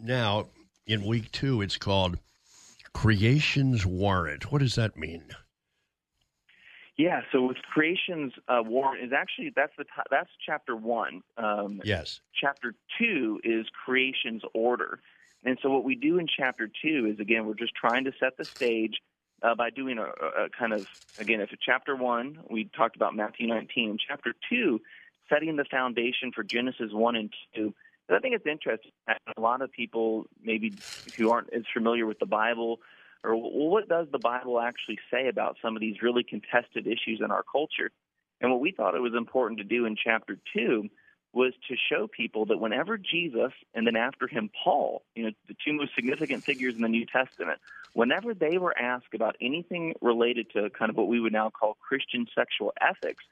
[0.00, 0.46] Now,
[0.86, 2.18] in week two, it's called
[2.96, 4.50] creation's warrant.
[4.50, 5.24] What does that mean?
[6.96, 11.20] Yeah, so with creation's uh, war is actually that's the t- that's chapter one.
[11.36, 12.20] Um, yes.
[12.34, 15.00] Chapter two is creation's order,
[15.44, 18.38] and so what we do in chapter two is again we're just trying to set
[18.38, 18.94] the stage
[19.42, 20.86] uh, by doing a, a, kind of
[21.18, 23.98] again if it's chapter one we talked about Matthew 19.
[24.08, 24.80] Chapter two,
[25.28, 27.74] setting the foundation for Genesis one and two.
[28.08, 28.92] I think it's interesting.
[29.36, 30.74] A lot of people maybe
[31.16, 32.80] who aren't as familiar with the Bible
[33.24, 37.30] or what does the Bible actually say about some of these really contested issues in
[37.30, 37.90] our culture?
[38.40, 40.88] And what we thought it was important to do in chapter two
[41.32, 45.56] was to show people that whenever Jesus and then after him Paul, you know, the
[45.64, 47.58] two most significant figures in the New Testament,
[47.94, 51.76] whenever they were asked about anything related to kind of what we would now call
[51.80, 53.24] Christian sexual ethics,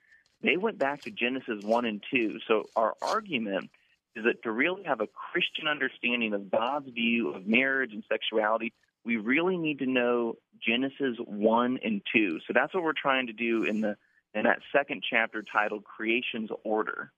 [0.42, 2.40] they went back to Genesis 1 and 2.
[2.46, 3.70] So our argument
[4.16, 8.72] is that to really have a Christian understanding of God's view of marriage and sexuality,
[9.04, 12.40] we really need to know Genesis 1 and 2.
[12.46, 13.96] So that's what we're trying to do in the
[14.34, 17.12] in that second chapter titled Creation's Order.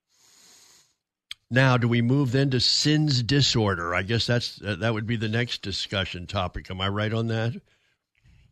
[1.51, 3.95] Now, do we move then to sin's disorder?
[3.95, 6.71] I guess that's uh, that would be the next discussion topic.
[6.71, 7.55] Am I right on that?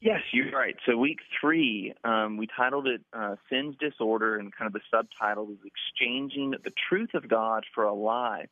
[0.05, 0.77] Yes, you're right.
[0.85, 5.51] So week three, um, we titled it uh, "Sin's Disorder," and kind of the subtitle
[5.51, 8.45] is "Exchanging the Truth of God for a Lie."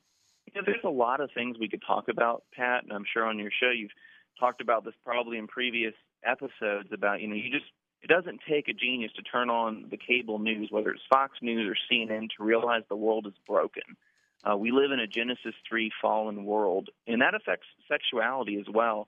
[0.46, 3.26] You know, there's a lot of things we could talk about, Pat, and I'm sure
[3.26, 3.90] on your show you've
[4.40, 5.92] talked about this probably in previous
[6.24, 9.98] episodes about you know you just it doesn't take a genius to turn on the
[9.98, 13.82] cable news, whether it's Fox News or CNN, to realize the world is broken.
[14.42, 19.06] Uh, we live in a Genesis 3 fallen world, and that affects sexuality as well.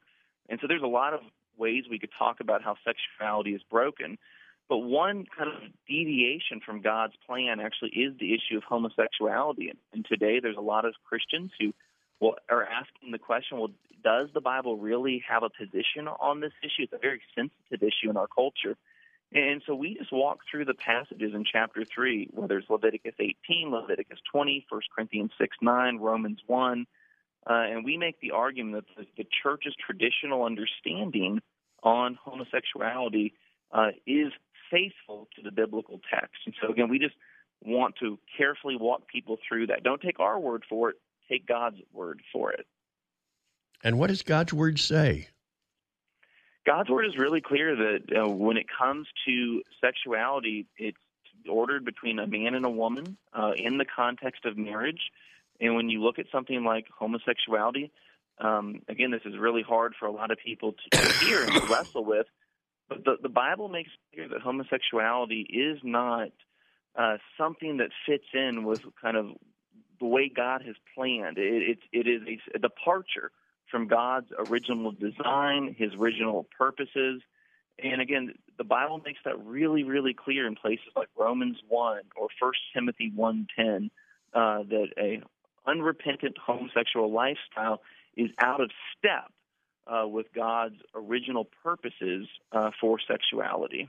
[0.50, 1.20] And so there's a lot of
[1.58, 4.18] ways we could talk about how sexuality is broken.
[4.68, 9.72] But one kind of deviation from God's plan actually is the issue of homosexuality.
[9.92, 11.74] And today there's a lot of Christians who
[12.20, 13.70] well, are asking the question, well,
[14.02, 16.84] does the Bible really have a position on this issue?
[16.84, 18.76] It's a very sensitive issue in our culture.
[19.32, 23.70] And so we just walk through the passages in chapter 3, whether it's Leviticus 18,
[23.70, 26.86] Leviticus 20, 1 Corinthians 6 9, Romans 1.
[27.46, 31.40] Uh, and we make the argument that the, the church's traditional understanding
[31.82, 33.34] on homosexuality
[33.72, 34.32] uh, is
[34.70, 36.36] faithful to the biblical text.
[36.46, 37.14] And so, again, we just
[37.62, 39.82] want to carefully walk people through that.
[39.82, 40.96] Don't take our word for it,
[41.28, 42.66] take God's word for it.
[43.82, 45.28] And what does God's word say?
[46.66, 50.96] God's word is really clear that uh, when it comes to sexuality, it's
[51.48, 55.10] ordered between a man and a woman uh, in the context of marriage.
[55.60, 57.90] And when you look at something like homosexuality,
[58.38, 61.66] um, again, this is really hard for a lot of people to, hear and to
[61.72, 62.26] wrestle with.
[62.88, 66.30] But the, the Bible makes clear that homosexuality is not
[66.96, 69.30] uh, something that fits in with kind of
[70.00, 71.38] the way God has planned.
[71.38, 73.30] It, it, it is a, a departure
[73.70, 77.22] from God's original design, His original purposes.
[77.82, 82.28] And again, the Bible makes that really, really clear in places like Romans 1 or
[82.38, 83.90] 1 Timothy 1.10
[84.34, 85.22] uh, that a
[85.66, 87.80] unrepentant homosexual lifestyle
[88.16, 89.32] is out of step
[89.86, 93.88] uh, with God's original purposes uh, for sexuality.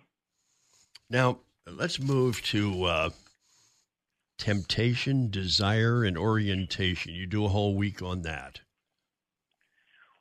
[1.09, 3.09] Now, let's move to uh,
[4.37, 7.13] temptation, desire, and orientation.
[7.13, 8.61] You do a whole week on that.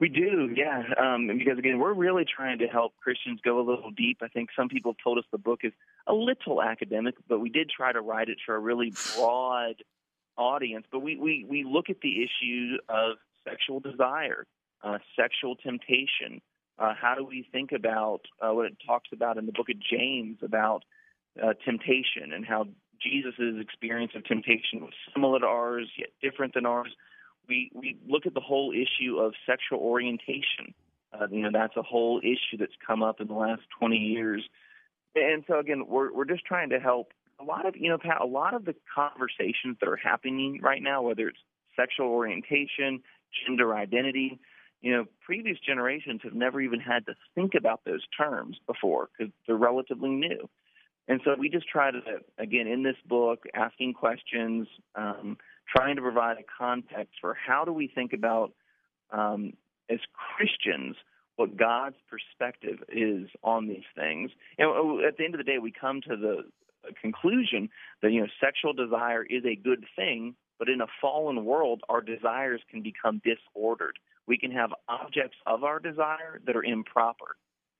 [0.00, 0.82] We do, yeah.
[1.00, 4.18] Um, because again, we're really trying to help Christians go a little deep.
[4.22, 5.72] I think some people have told us the book is
[6.06, 9.76] a little academic, but we did try to write it for a really broad
[10.36, 10.86] audience.
[10.90, 13.16] But we we we look at the issue of
[13.48, 14.46] sexual desire,
[14.82, 16.40] uh, sexual temptation.
[16.78, 19.76] Uh, how do we think about uh, what it talks about in the book of
[19.78, 20.84] James about
[21.42, 22.66] uh, temptation and how
[23.00, 26.90] Jesus' experience of temptation was similar to ours, yet different than ours?
[27.48, 30.74] we we look at the whole issue of sexual orientation.
[31.12, 34.42] Uh, you know, that's a whole issue that's come up in the last 20 years.
[35.14, 38.20] And so again, we're we're just trying to help a lot of you know Pat,
[38.20, 41.38] a lot of the conversations that are happening right now, whether it's
[41.76, 43.02] sexual orientation,
[43.46, 44.38] gender identity.
[44.80, 49.32] You know, previous generations have never even had to think about those terms before because
[49.46, 50.48] they're relatively new.
[51.08, 52.00] And so we just try to,
[52.38, 55.36] again, in this book, asking questions, um,
[55.74, 58.52] trying to provide a context for how do we think about,
[59.10, 59.52] um,
[59.90, 59.98] as
[60.36, 60.96] Christians,
[61.36, 64.30] what God's perspective is on these things.
[64.56, 66.44] And at the end of the day, we come to the
[67.00, 67.68] conclusion
[68.02, 72.00] that you know sexual desire is a good thing, but in a fallen world, our
[72.00, 73.98] desires can become disordered.
[74.26, 77.36] We can have objects of our desire that are improper.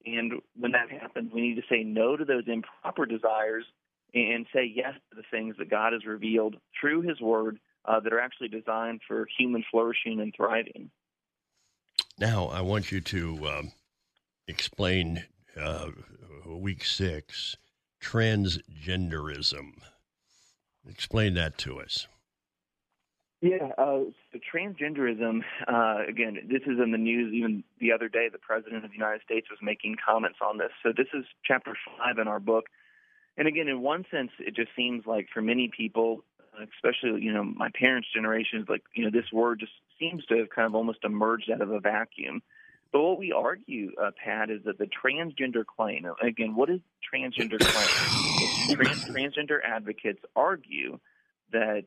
[0.07, 3.65] And when that happens, we need to say no to those improper desires
[4.13, 8.13] and say yes to the things that God has revealed through His Word uh, that
[8.13, 10.91] are actually designed for human flourishing and thriving.
[12.19, 13.73] Now, I want you to um,
[14.47, 15.25] explain
[15.61, 15.89] uh,
[16.47, 17.57] week six
[18.05, 19.73] transgenderism.
[20.89, 22.07] Explain that to us.
[23.41, 27.33] Yeah, uh, so transgenderism, uh, again, this is in the news.
[27.35, 30.71] Even the other day, the President of the United States was making comments on this.
[30.83, 32.65] So, this is chapter five in our book.
[33.37, 36.25] And again, in one sense, it just seems like for many people,
[36.57, 40.49] especially, you know, my parents' generation, like, you know, this word just seems to have
[40.51, 42.43] kind of almost emerged out of a vacuum.
[42.95, 46.79] But what we argue, uh, Pat, is that the transgender claim, again, what is
[47.13, 48.77] transgender claim?
[48.77, 51.01] Trans- transgender advocates argue
[51.51, 51.83] that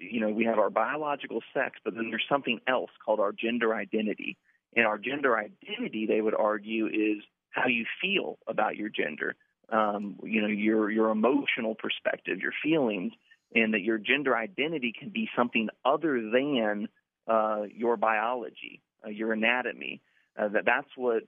[0.00, 3.74] you know, we have our biological sex, but then there's something else called our gender
[3.74, 4.36] identity.
[4.74, 9.36] And our gender identity, they would argue, is how you feel about your gender.
[9.68, 13.12] Um, you know, your your emotional perspective, your feelings,
[13.54, 16.88] and that your gender identity can be something other than
[17.28, 20.00] uh, your biology, uh, your anatomy.
[20.38, 21.24] Uh, that that's what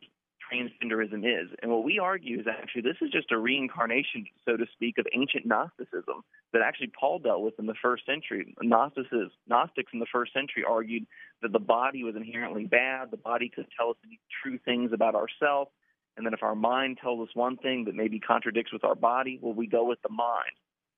[0.53, 1.51] transgenderism is.
[1.63, 5.07] And what we argue is actually this is just a reincarnation, so to speak, of
[5.15, 6.23] ancient Gnosticism
[6.53, 8.55] that actually Paul dealt with in the first century.
[8.61, 9.09] Gnostics,
[9.47, 11.07] Gnostics in the first century argued
[11.41, 13.97] that the body was inherently bad, the body could tell us
[14.43, 15.71] true things about ourselves,
[16.17, 19.39] and then if our mind tells us one thing that maybe contradicts with our body,
[19.41, 20.53] well, we go with the mind.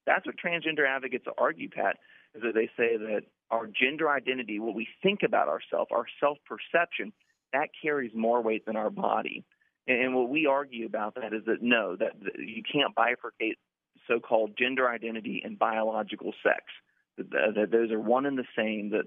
[0.06, 1.98] That's what transgender advocates argue, Pat,
[2.34, 6.38] is that they say that our gender identity, what we think about ourselves, our self
[6.44, 7.12] perception,
[7.54, 9.44] that carries more weight than our body.
[9.86, 13.56] And what we argue about that is that no, that you can't bifurcate
[14.08, 16.64] so-called gender identity and biological sex.
[17.16, 18.90] That, those are one and the same.
[18.90, 19.06] That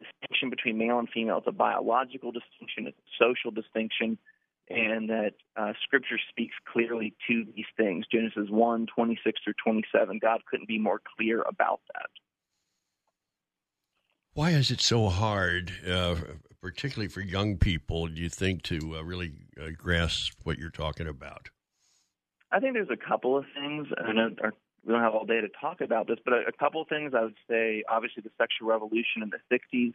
[0.00, 4.18] distinction between male and female is a biological distinction, it's a social distinction,
[4.70, 8.06] and that uh, Scripture speaks clearly to these things.
[8.12, 10.18] Genesis 1, 26 through 27.
[10.20, 12.10] God couldn't be more clear about that.
[14.34, 16.14] Why is it so hard, uh,
[16.60, 21.06] particularly for young people, do you think, to uh, really uh, grasp what you're talking
[21.06, 21.48] about?
[22.50, 23.88] I think there's a couple of things.
[23.96, 24.12] I
[24.84, 27.12] we don't have all day to talk about this, but a, a couple of things
[27.14, 27.84] I would say.
[27.90, 29.92] Obviously, the sexual revolution in the '60s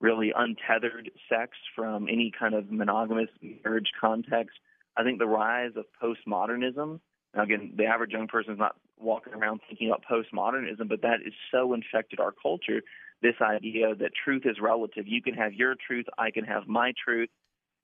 [0.00, 3.30] really untethered sex from any kind of monogamous
[3.64, 4.58] marriage context.
[4.96, 7.00] I think the rise of postmodernism.
[7.34, 11.20] Now, again, the average young person is not walking around thinking about postmodernism, but that
[11.24, 12.82] is so infected our culture.
[13.22, 15.06] This idea that truth is relative.
[15.06, 17.30] You can have your truth, I can have my truth,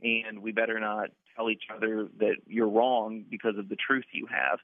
[0.03, 4.27] and we better not tell each other that you're wrong because of the truth you
[4.27, 4.59] have.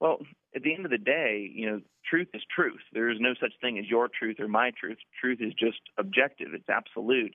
[0.00, 0.18] Well,
[0.54, 2.80] at the end of the day, you know, truth is truth.
[2.92, 4.98] There is no such thing as your truth or my truth.
[5.20, 6.48] Truth is just objective.
[6.54, 7.34] It's absolute.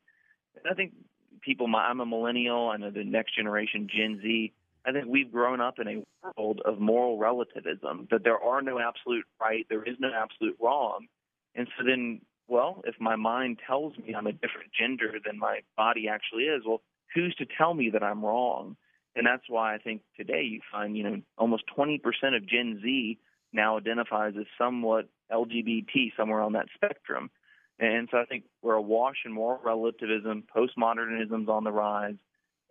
[0.55, 0.93] And I think
[1.41, 2.69] people, I'm a millennial.
[2.69, 4.53] I know the next generation, Gen Z.
[4.85, 6.03] I think we've grown up in a
[6.37, 11.07] world of moral relativism that there are no absolute right, there is no absolute wrong.
[11.55, 15.61] And so then, well, if my mind tells me I'm a different gender than my
[15.75, 16.81] body actually is, well,
[17.13, 18.75] who's to tell me that I'm wrong?
[19.15, 22.01] And that's why I think today you find, you know, almost 20%
[22.35, 23.17] of Gen Z
[23.53, 27.31] now identifies as somewhat LGBT, somewhere on that spectrum.
[27.79, 32.15] And so I think we're awash in moral relativism, postmodernism's on the rise.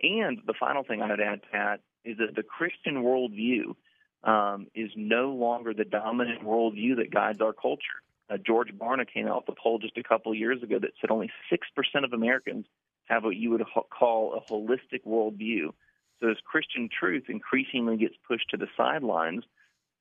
[0.03, 3.75] And the final thing I'd add, Pat, is that the Christian worldview
[4.25, 8.04] um, is no longer the dominant worldview that guides our culture.
[8.31, 10.93] Uh, George Barna came out with a poll just a couple of years ago that
[11.01, 12.67] said only 6% of Americans
[13.07, 15.73] have what you would ho- call a holistic worldview.
[16.21, 19.45] So as Christian truth increasingly gets pushed to the sidelines,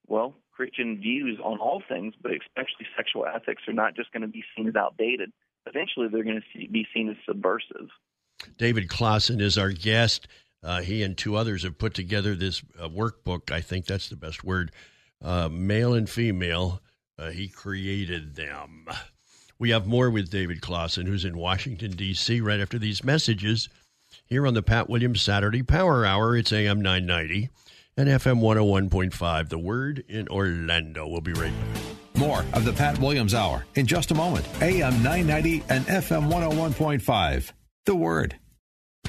[0.08, 4.28] well, Christian views on all things, but especially sexual ethics, are not just going to
[4.28, 5.32] be seen as outdated.
[5.66, 7.90] Eventually, they're going to be seen as subversive.
[8.58, 10.28] David Closson is our guest.
[10.62, 13.52] Uh, he and two others have put together this uh, workbook.
[13.52, 14.72] I think that's the best word.
[15.22, 16.82] Uh, male and female.
[17.18, 18.88] Uh, he created them.
[19.60, 23.70] We have more with David Closson, who's in Washington, D.C., right after these messages
[24.26, 26.36] here on the Pat Williams Saturday Power Hour.
[26.36, 27.50] It's AM 990
[27.96, 29.50] and FM 101.5.
[29.50, 31.08] The Word in Orlando.
[31.08, 31.84] We'll be right back.
[32.16, 34.48] More of the Pat Williams Hour in just a moment.
[34.62, 37.52] AM 990 and FM 101.5.
[37.86, 38.36] The Word.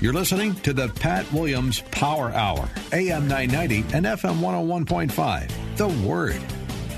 [0.01, 5.77] You're listening to the Pat Williams Power Hour, AM 990 and FM 101.5.
[5.77, 6.43] The Word.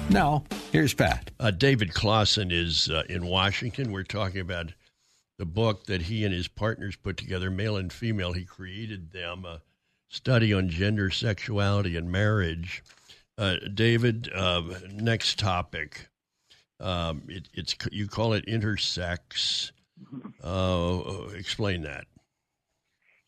[0.08, 1.32] Now, here's Pat.
[1.40, 3.90] Uh, David Closson is uh, in Washington.
[3.90, 4.72] We're talking about
[5.38, 8.32] the book that he and his partners put together, male and female.
[8.32, 9.62] He created them, a
[10.08, 12.84] study on gender, sexuality, and marriage.
[13.36, 16.08] Uh, David, uh, next topic.
[16.78, 19.72] Um, it, it's you call it intersex.
[20.42, 21.00] Uh,
[21.34, 22.06] explain that.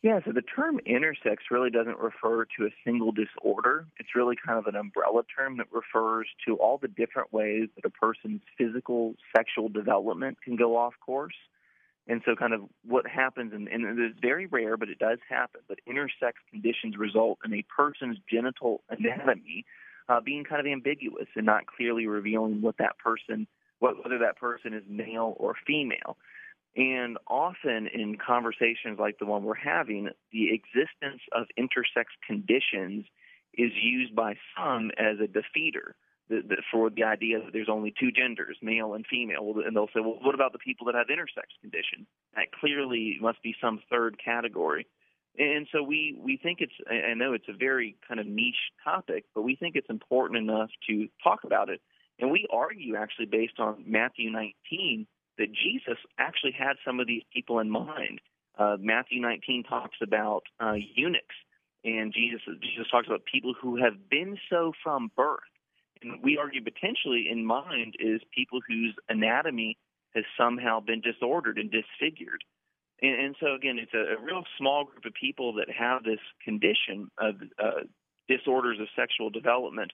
[0.01, 3.87] Yeah, so the term intersex really doesn't refer to a single disorder.
[3.99, 7.85] It's really kind of an umbrella term that refers to all the different ways that
[7.85, 11.35] a person's physical sexual development can go off course.
[12.07, 15.61] And so, kind of what happens, and, and it's very rare, but it does happen,
[15.69, 19.67] but intersex conditions result in a person's genital anatomy
[20.09, 23.47] uh, being kind of ambiguous and not clearly revealing what that person,
[23.81, 26.17] what, whether that person is male or female.
[26.77, 33.05] And often in conversations like the one we're having, the existence of intersex conditions
[33.55, 35.95] is used by some as a defeater
[36.29, 39.55] the, the, for the idea that there's only two genders, male and female.
[39.65, 42.07] And they'll say, well, what about the people that have intersex conditions?
[42.37, 44.87] That clearly must be some third category.
[45.39, 49.25] And so we, we think it's, I know it's a very kind of niche topic,
[49.35, 51.81] but we think it's important enough to talk about it.
[52.19, 55.07] And we argue actually based on Matthew 19
[55.39, 58.21] that Jesus actually had some of these people in mind.
[58.59, 61.37] Uh, Matthew 19 talks about uh, eunuchs,
[61.85, 65.41] and Jesus Jesus talks about people who have been so from birth.
[66.03, 69.79] And we argue potentially in mind is people whose anatomy
[70.15, 72.43] has somehow been disordered and disfigured.
[73.03, 76.21] And, and so again, it's a, a, real small group of people that have this
[76.45, 77.87] condition of uh,
[78.29, 79.93] disorders of sexual development.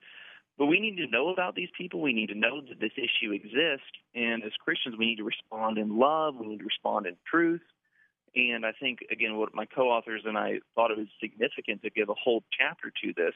[0.57, 2.01] But we need to know about these people.
[2.01, 3.91] We need to know that this issue exists.
[4.13, 6.35] And as Christians, we need to respond in love.
[6.39, 7.61] We need to respond in truth.
[8.35, 11.89] And I think, again, what my co authors and I thought it was significant to
[11.89, 13.33] give a whole chapter to this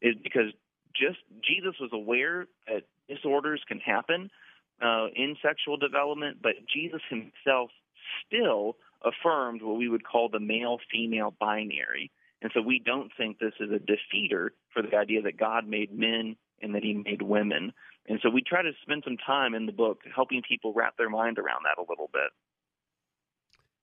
[0.00, 0.52] is because
[0.94, 4.30] just Jesus was aware that disorders can happen
[4.80, 7.70] uh, in sexual development, but Jesus himself
[8.26, 12.10] still affirmed what we would call the male female binary.
[12.40, 15.96] And so we don't think this is a defeater for the idea that God made
[15.96, 17.72] men and that he made women.
[18.08, 21.10] And so we try to spend some time in the book helping people wrap their
[21.10, 22.30] mind around that a little bit.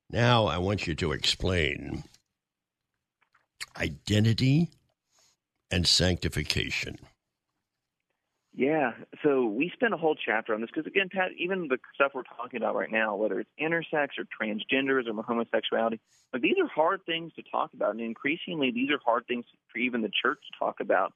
[0.09, 2.03] Now I want you to explain
[3.77, 4.69] identity
[5.71, 6.97] and sanctification.
[8.55, 8.91] Yeah,
[9.23, 12.23] so we spent a whole chapter on this because, again, Pat, even the stuff we're
[12.23, 15.99] talking about right now, whether it's intersex or transgenders or homosexuality,
[16.33, 19.77] like these are hard things to talk about, and increasingly these are hard things for
[19.77, 21.13] even the church to talk about.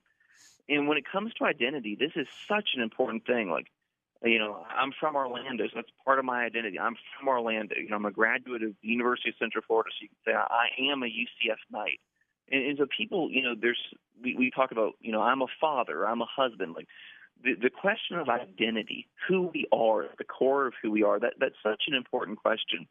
[0.69, 3.49] And when it comes to identity, this is such an important thing.
[3.49, 3.67] Like,
[4.23, 6.79] you know, I'm from Orlando, so that's part of my identity.
[6.79, 7.75] I'm from Orlando.
[7.75, 10.33] You know, I'm a graduate of the University of Central Florida, so you can say
[10.33, 11.99] I am a UCF Knight.
[12.49, 13.79] And, and so people, you know, there's
[14.21, 16.73] we, we talk about, you know, I'm a father, I'm a husband.
[16.75, 16.87] Like
[17.43, 21.33] the the question of identity, who we are, the core of who we are, that
[21.39, 22.87] that's such an important question.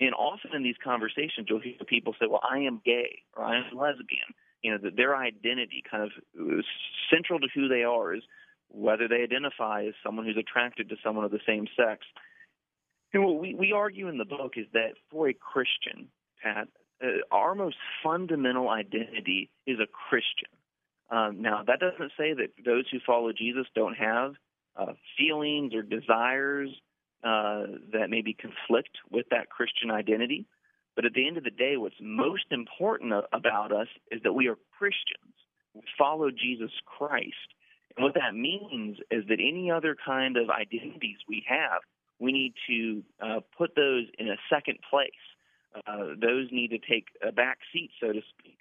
[0.00, 3.58] And often in these conversations, you'll hear people say, "Well, I am gay," or "I
[3.58, 6.62] am lesbian." You know, that their identity, kind of uh,
[7.10, 8.22] central to who they are, is
[8.68, 12.04] whether they identify as someone who's attracted to someone of the same sex.
[13.12, 16.08] And what we, we argue in the book is that for a Christian,
[16.42, 16.68] Pat,
[17.02, 20.48] uh, our most fundamental identity is a Christian.
[21.10, 24.34] Um, now, that doesn't say that those who follow Jesus don't have
[24.76, 26.70] uh, feelings or desires
[27.24, 30.46] uh, that maybe conflict with that Christian identity.
[30.96, 34.48] But at the end of the day, what's most important about us is that we
[34.48, 35.34] are Christians.
[35.74, 37.54] We follow Jesus Christ.
[37.96, 41.80] And what that means is that any other kind of identities we have,
[42.18, 45.10] we need to uh, put those in a second place.
[45.86, 48.58] Uh, those need to take a back seat, so to speak,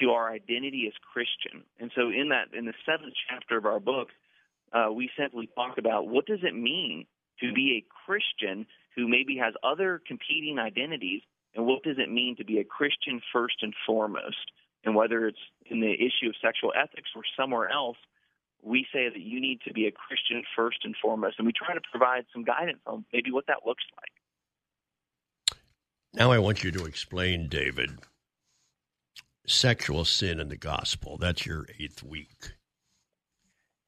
[0.00, 1.64] to our identity as Christian.
[1.78, 4.08] And so, in that, in the seventh chapter of our book,
[4.72, 7.06] uh, we simply talk about what does it mean
[7.40, 8.66] to be a Christian
[8.96, 11.22] who maybe has other competing identities,
[11.54, 14.52] and what does it mean to be a Christian first and foremost?
[14.84, 17.98] And whether it's in the issue of sexual ethics or somewhere else,
[18.62, 21.36] we say that you need to be a Christian first and foremost.
[21.38, 25.58] And we try to provide some guidance on maybe what that looks like.
[26.12, 27.98] Now, I want you to explain, David,
[29.46, 31.18] sexual sin in the gospel.
[31.18, 32.54] That's your eighth week.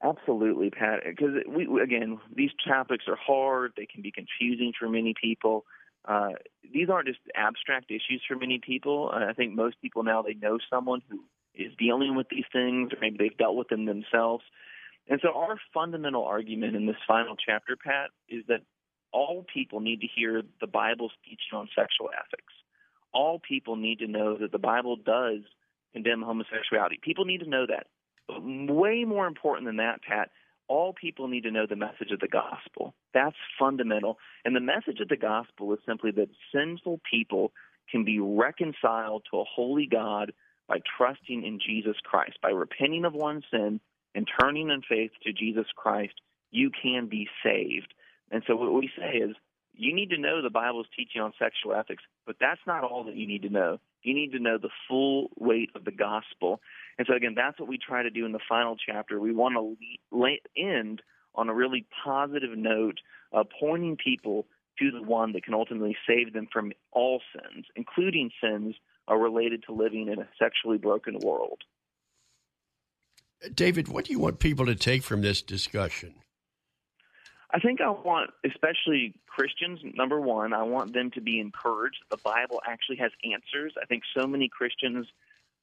[0.03, 1.01] Absolutely, Pat.
[1.05, 3.73] Because we again, these topics are hard.
[3.77, 5.65] They can be confusing for many people.
[6.05, 6.29] Uh,
[6.73, 9.11] these aren't just abstract issues for many people.
[9.13, 11.23] Uh, I think most people now they know someone who
[11.55, 14.43] is dealing with these things, or maybe they've dealt with them themselves.
[15.07, 18.61] And so, our fundamental argument in this final chapter, Pat, is that
[19.11, 22.53] all people need to hear the Bible's teaching on sexual ethics.
[23.13, 25.41] All people need to know that the Bible does
[25.93, 26.99] condemn homosexuality.
[27.01, 27.87] People need to know that.
[28.27, 30.31] But way more important than that, Pat,
[30.73, 32.95] all people need to know the message of the gospel.
[33.13, 34.17] That's fundamental.
[34.43, 37.51] And the message of the gospel is simply that sinful people
[37.91, 40.33] can be reconciled to a holy God
[40.67, 43.79] by trusting in Jesus Christ, by repenting of one's sin
[44.15, 46.13] and turning in faith to Jesus Christ,
[46.49, 47.93] you can be saved.
[48.31, 49.35] And so what we say is
[49.75, 53.15] you need to know the Bible's teaching on sexual ethics, but that's not all that
[53.15, 53.79] you need to know.
[54.01, 56.61] You need to know the full weight of the gospel.
[56.97, 59.19] And so, again, that's what we try to do in the final chapter.
[59.19, 61.01] We want to end
[61.35, 62.99] on a really positive note,
[63.33, 64.45] uh, pointing people
[64.79, 68.75] to the one that can ultimately save them from all sins, including sins
[69.07, 71.61] are related to living in a sexually broken world.
[73.53, 76.15] David, what do you want people to take from this discussion?
[77.51, 81.97] I think I want, especially Christians, number one, I want them to be encouraged.
[82.09, 83.73] The Bible actually has answers.
[83.79, 85.05] I think so many Christians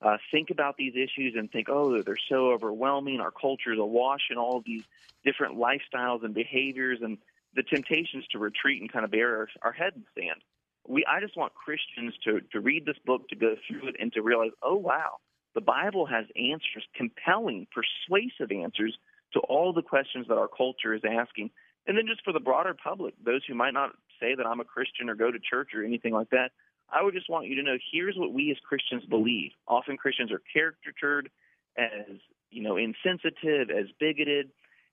[0.03, 3.21] uh, think about these issues and think, oh, they're so overwhelming.
[3.21, 4.83] Our culture is awash in all these
[5.25, 7.19] different lifestyles and behaviors, and
[7.55, 10.41] the temptations to retreat and kind of bury our, our head in the sand.
[10.89, 14.13] We, I just want Christians to, to read this book, to go through it, and
[14.15, 15.19] to realize, oh, wow,
[15.55, 18.97] the Bible has answers, compelling, persuasive answers
[19.35, 21.51] to all the questions that our culture is asking.
[21.87, 23.91] And then just for the broader public, those who might not
[24.21, 26.51] say that I'm a Christian or go to church or anything like that,
[26.93, 29.53] I would just want you to know here's what we as Christians believe.
[29.69, 31.31] Often Christians are caricatured
[31.77, 32.17] as,
[32.51, 34.51] you know, insensitive, as bigoted.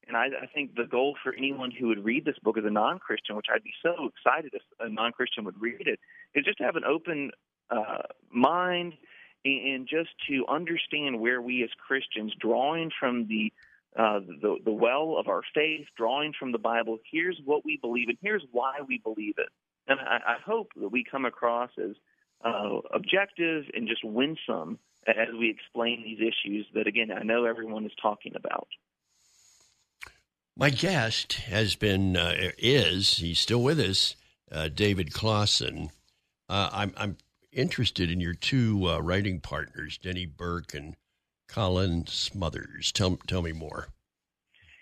[0.07, 2.69] And I, I think the goal for anyone who would read this book as a
[2.69, 5.99] non Christian, which I'd be so excited if a non Christian would read it,
[6.33, 7.31] is just to have an open
[7.69, 8.93] uh, mind
[9.43, 13.51] and just to understand where we as Christians, drawing from the
[13.97, 18.09] uh, the, the well of our faith, drawing from the Bible, here's what we believe
[18.09, 19.49] and here's why we believe it.
[19.87, 21.95] And I, I hope that we come across as
[22.43, 27.85] uh, objective and just winsome as we explain these issues that, again, I know everyone
[27.85, 28.67] is talking about.
[30.55, 34.15] My guest has been, uh, is, he's still with us,
[34.51, 35.91] uh, David Closson.
[36.49, 37.17] Uh, I'm, I'm
[37.51, 40.95] interested in your two uh, writing partners, Denny Burk and
[41.47, 42.91] Colin Smothers.
[42.91, 43.89] Tell, tell me more.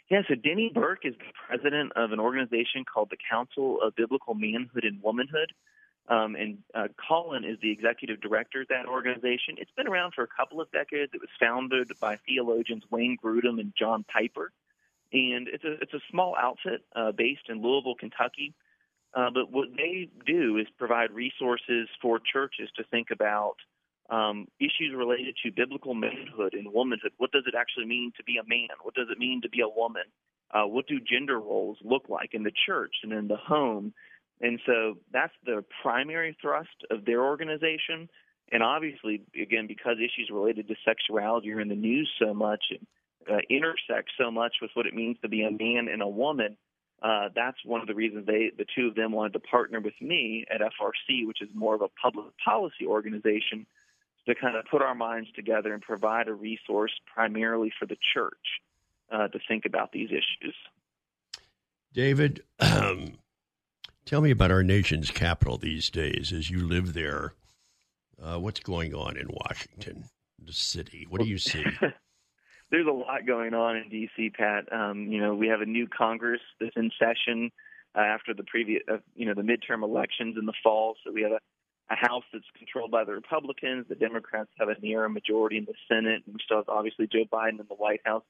[0.10, 4.36] Yeah, so Denny Burk is the president of an organization called the Council of Biblical
[4.36, 5.52] Manhood and Womanhood.
[6.08, 9.56] Um, and uh, Colin is the executive director of that organization.
[9.58, 11.12] It's been around for a couple of decades.
[11.16, 14.52] It was founded by theologians Wayne Grudem and John Piper.
[15.12, 18.54] And it's a, it's a small outfit uh, based in Louisville, Kentucky.
[19.16, 23.56] Uh, but what they do is provide resources for churches to think about
[24.10, 27.12] um, issues related to biblical manhood and womanhood.
[27.18, 28.70] What does it actually mean to be a man?
[28.84, 30.04] What does it mean to be a woman?
[30.52, 33.94] Uh, what do gender roles look like in the church and in the home?
[34.42, 38.10] And so that's the primary thrust of their organization.
[38.52, 42.86] And obviously, again, because issues related to sexuality are in the news so much and
[43.30, 46.58] uh, intersect so much with what it means to be a man and a woman,
[47.02, 49.94] uh, that's one of the reasons they, the two of them, wanted to partner with
[50.00, 53.66] me at FRC, which is more of a public policy organization
[54.28, 58.62] to kind of put our minds together and provide a resource primarily for the church
[59.12, 60.56] uh, to think about these issues.
[61.94, 63.14] David, um,
[64.06, 67.34] tell me about our nation's capital these days as you live there.
[68.22, 70.06] Uh, what's going on in Washington,
[70.44, 71.06] the city?
[71.10, 71.64] What do you see?
[72.72, 74.72] There's a lot going on in D.C., Pat.
[74.74, 77.52] Um, you know, we have a new Congress that's in session
[77.96, 80.96] uh, after the previous, uh, you know, the midterm elections in the fall.
[81.04, 81.40] So we have a
[81.90, 83.86] a House that's controlled by the Republicans.
[83.88, 87.26] The Democrats have a near majority in the Senate, and we still have obviously Joe
[87.32, 88.24] Biden in the White House.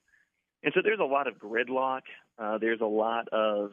[0.64, 2.02] And so there's a lot of gridlock.
[2.38, 3.72] Uh, there's a lot of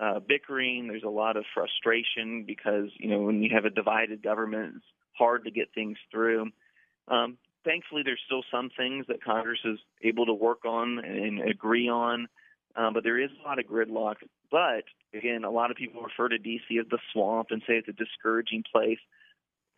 [0.00, 0.88] uh, bickering.
[0.88, 4.84] There's a lot of frustration because you know when you have a divided government, it's
[5.16, 6.48] hard to get things through.
[7.08, 11.88] Um, thankfully, there's still some things that Congress is able to work on and agree
[11.88, 12.26] on,
[12.76, 14.16] um, but there is a lot of gridlock.
[14.50, 17.88] But again, a lot of people refer to DC as the swamp and say it's
[17.88, 18.98] a discouraging place.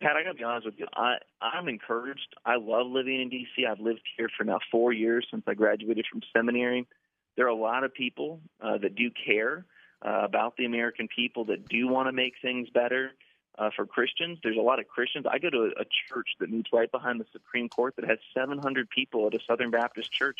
[0.01, 0.85] Pat, I gotta be honest with you.
[0.95, 2.35] I I'm encouraged.
[2.45, 3.67] I love living in DC.
[3.67, 6.87] I've lived here for now four years since I graduated from seminary.
[7.35, 9.65] There are a lot of people uh, that do care
[10.05, 13.11] uh, about the American people that do want to make things better
[13.57, 14.37] uh, for Christians.
[14.43, 15.25] There's a lot of Christians.
[15.29, 18.19] I go to a, a church that meets right behind the Supreme Court that has
[18.35, 20.39] 700 people at a Southern Baptist church.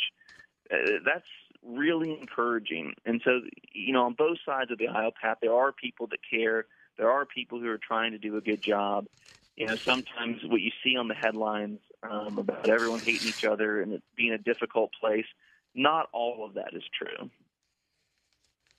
[0.71, 1.25] Uh, that's
[1.65, 2.93] really encouraging.
[3.05, 3.41] And so,
[3.73, 6.65] you know, on both sides of the aisle, Pat, there are people that care.
[6.97, 9.07] There are people who are trying to do a good job.
[9.55, 13.81] You know, sometimes what you see on the headlines um, about everyone hating each other
[13.81, 15.25] and it being a difficult place,
[15.73, 17.29] not all of that is true.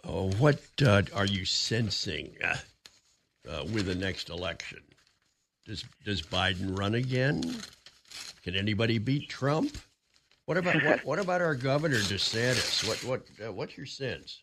[0.05, 2.57] Oh, what uh, are you sensing uh,
[3.49, 4.81] uh, with the next election?
[5.67, 7.43] Does does Biden run again?
[8.43, 9.77] Can anybody beat Trump?
[10.49, 12.89] What about what, what about our governor DeSantis?
[12.89, 14.43] What what uh, what's your sense?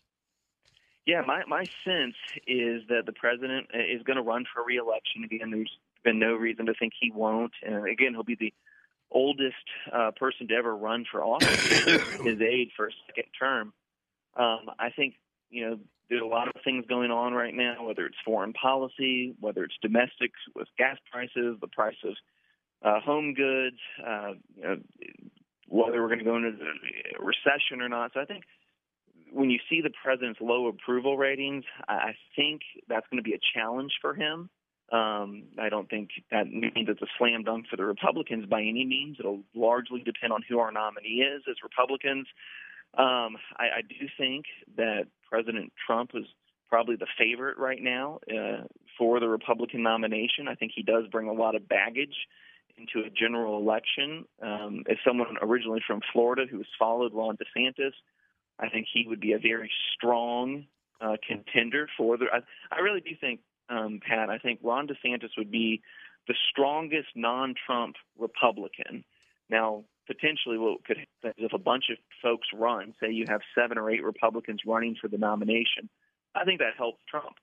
[1.04, 2.14] Yeah, my my sense
[2.46, 5.50] is that the president is going to run for reelection again.
[5.50, 8.54] There's been no reason to think he won't, and again, he'll be the
[9.10, 9.56] oldest
[9.92, 11.66] uh, person to ever run for office
[12.22, 13.72] his age for a second term.
[14.36, 15.14] Um, I think
[15.50, 15.78] you know
[16.08, 19.76] there's a lot of things going on right now, whether it's foreign policy, whether it's
[19.82, 22.14] domestic with gas prices, the price of
[22.84, 24.76] uh, home goods, uh, you know,
[25.68, 28.12] whether we're going to go into a recession or not.
[28.14, 28.44] So I think
[29.32, 33.40] when you see the president's low approval ratings, I think that's going to be a
[33.54, 34.48] challenge for him.
[34.92, 38.84] Um, I don't think that means it's a slam dunk for the Republicans by any
[38.84, 39.16] means.
[39.18, 42.26] It'll largely depend on who our nominee is as Republicans.
[42.96, 44.44] Um, I, I do think
[44.76, 46.24] that President Trump is
[46.68, 48.64] probably the favorite right now uh,
[48.96, 50.48] for the Republican nomination.
[50.48, 52.14] I think he does bring a lot of baggage
[52.78, 54.24] into a general election.
[54.42, 57.92] Um, as someone originally from Florida who has followed Ron DeSantis,
[58.58, 60.66] I think he would be a very strong
[61.00, 62.26] uh, contender for the.
[62.32, 62.40] I,
[62.74, 64.30] I really do think, um, Pat.
[64.30, 65.82] I think Ron DeSantis would be
[66.28, 69.04] the strongest non-Trump Republican.
[69.48, 73.40] Now, potentially, what could happen is if a bunch of folks run, say you have
[73.54, 75.88] seven or eight Republicans running for the nomination,
[76.34, 77.36] I think that helps Trump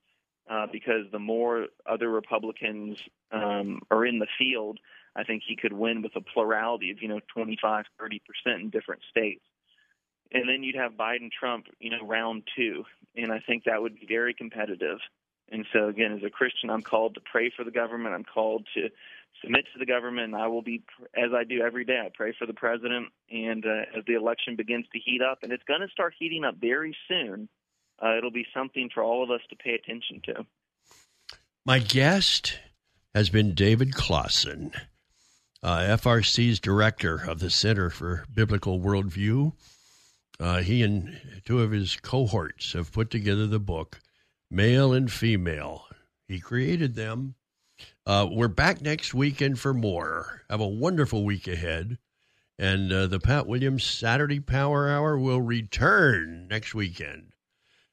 [0.49, 2.97] uh, because the more other Republicans
[3.31, 4.79] um, are in the field,
[5.16, 8.70] I think he could win with a plurality of you know 25, 30 percent in
[8.70, 9.43] different states.
[10.32, 12.86] And then you'd have Biden Trump, you know, round two,
[13.16, 14.97] and I think that would be very competitive.
[15.51, 18.16] And so again, as a Christian, I'm called to pray for the government.
[18.16, 18.89] I'm called to
[19.41, 20.34] submit to the government.
[20.34, 20.84] And I will be,
[21.16, 23.09] as I do every day, I pray for the president.
[23.30, 26.43] And uh, as the election begins to heat up, and it's going to start heating
[26.43, 27.49] up very soon,
[28.01, 30.45] uh, it'll be something for all of us to pay attention to.
[31.66, 32.57] My guest
[33.14, 34.74] has been David Closson
[35.64, 39.53] uh, FRC's director of the Center for Biblical Worldview.
[40.39, 44.01] Uh, he and two of his cohorts have put together the book,
[44.51, 45.86] Male and Female.
[46.28, 47.36] He created them.
[48.05, 50.41] Uh, we're back next weekend for more.
[50.49, 51.97] Have a wonderful week ahead.
[52.59, 57.32] And uh, the Pat Williams Saturday Power Hour will return next weekend.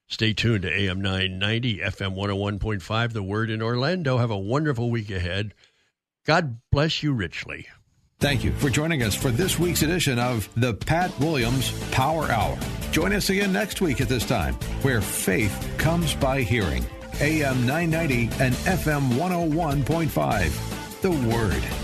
[0.09, 4.19] Stay tuned to AM 990, FM 101.5, The Word in Orlando.
[4.19, 5.55] Have a wonderful week ahead.
[6.27, 7.67] God bless you richly.
[8.19, 12.59] Thank you for joining us for this week's edition of the Pat Williams Power Hour.
[12.93, 16.85] Join us again next week at this time, where faith comes by hearing.
[17.21, 21.01] AM 990 and FM 101.5.
[21.01, 21.80] The Word.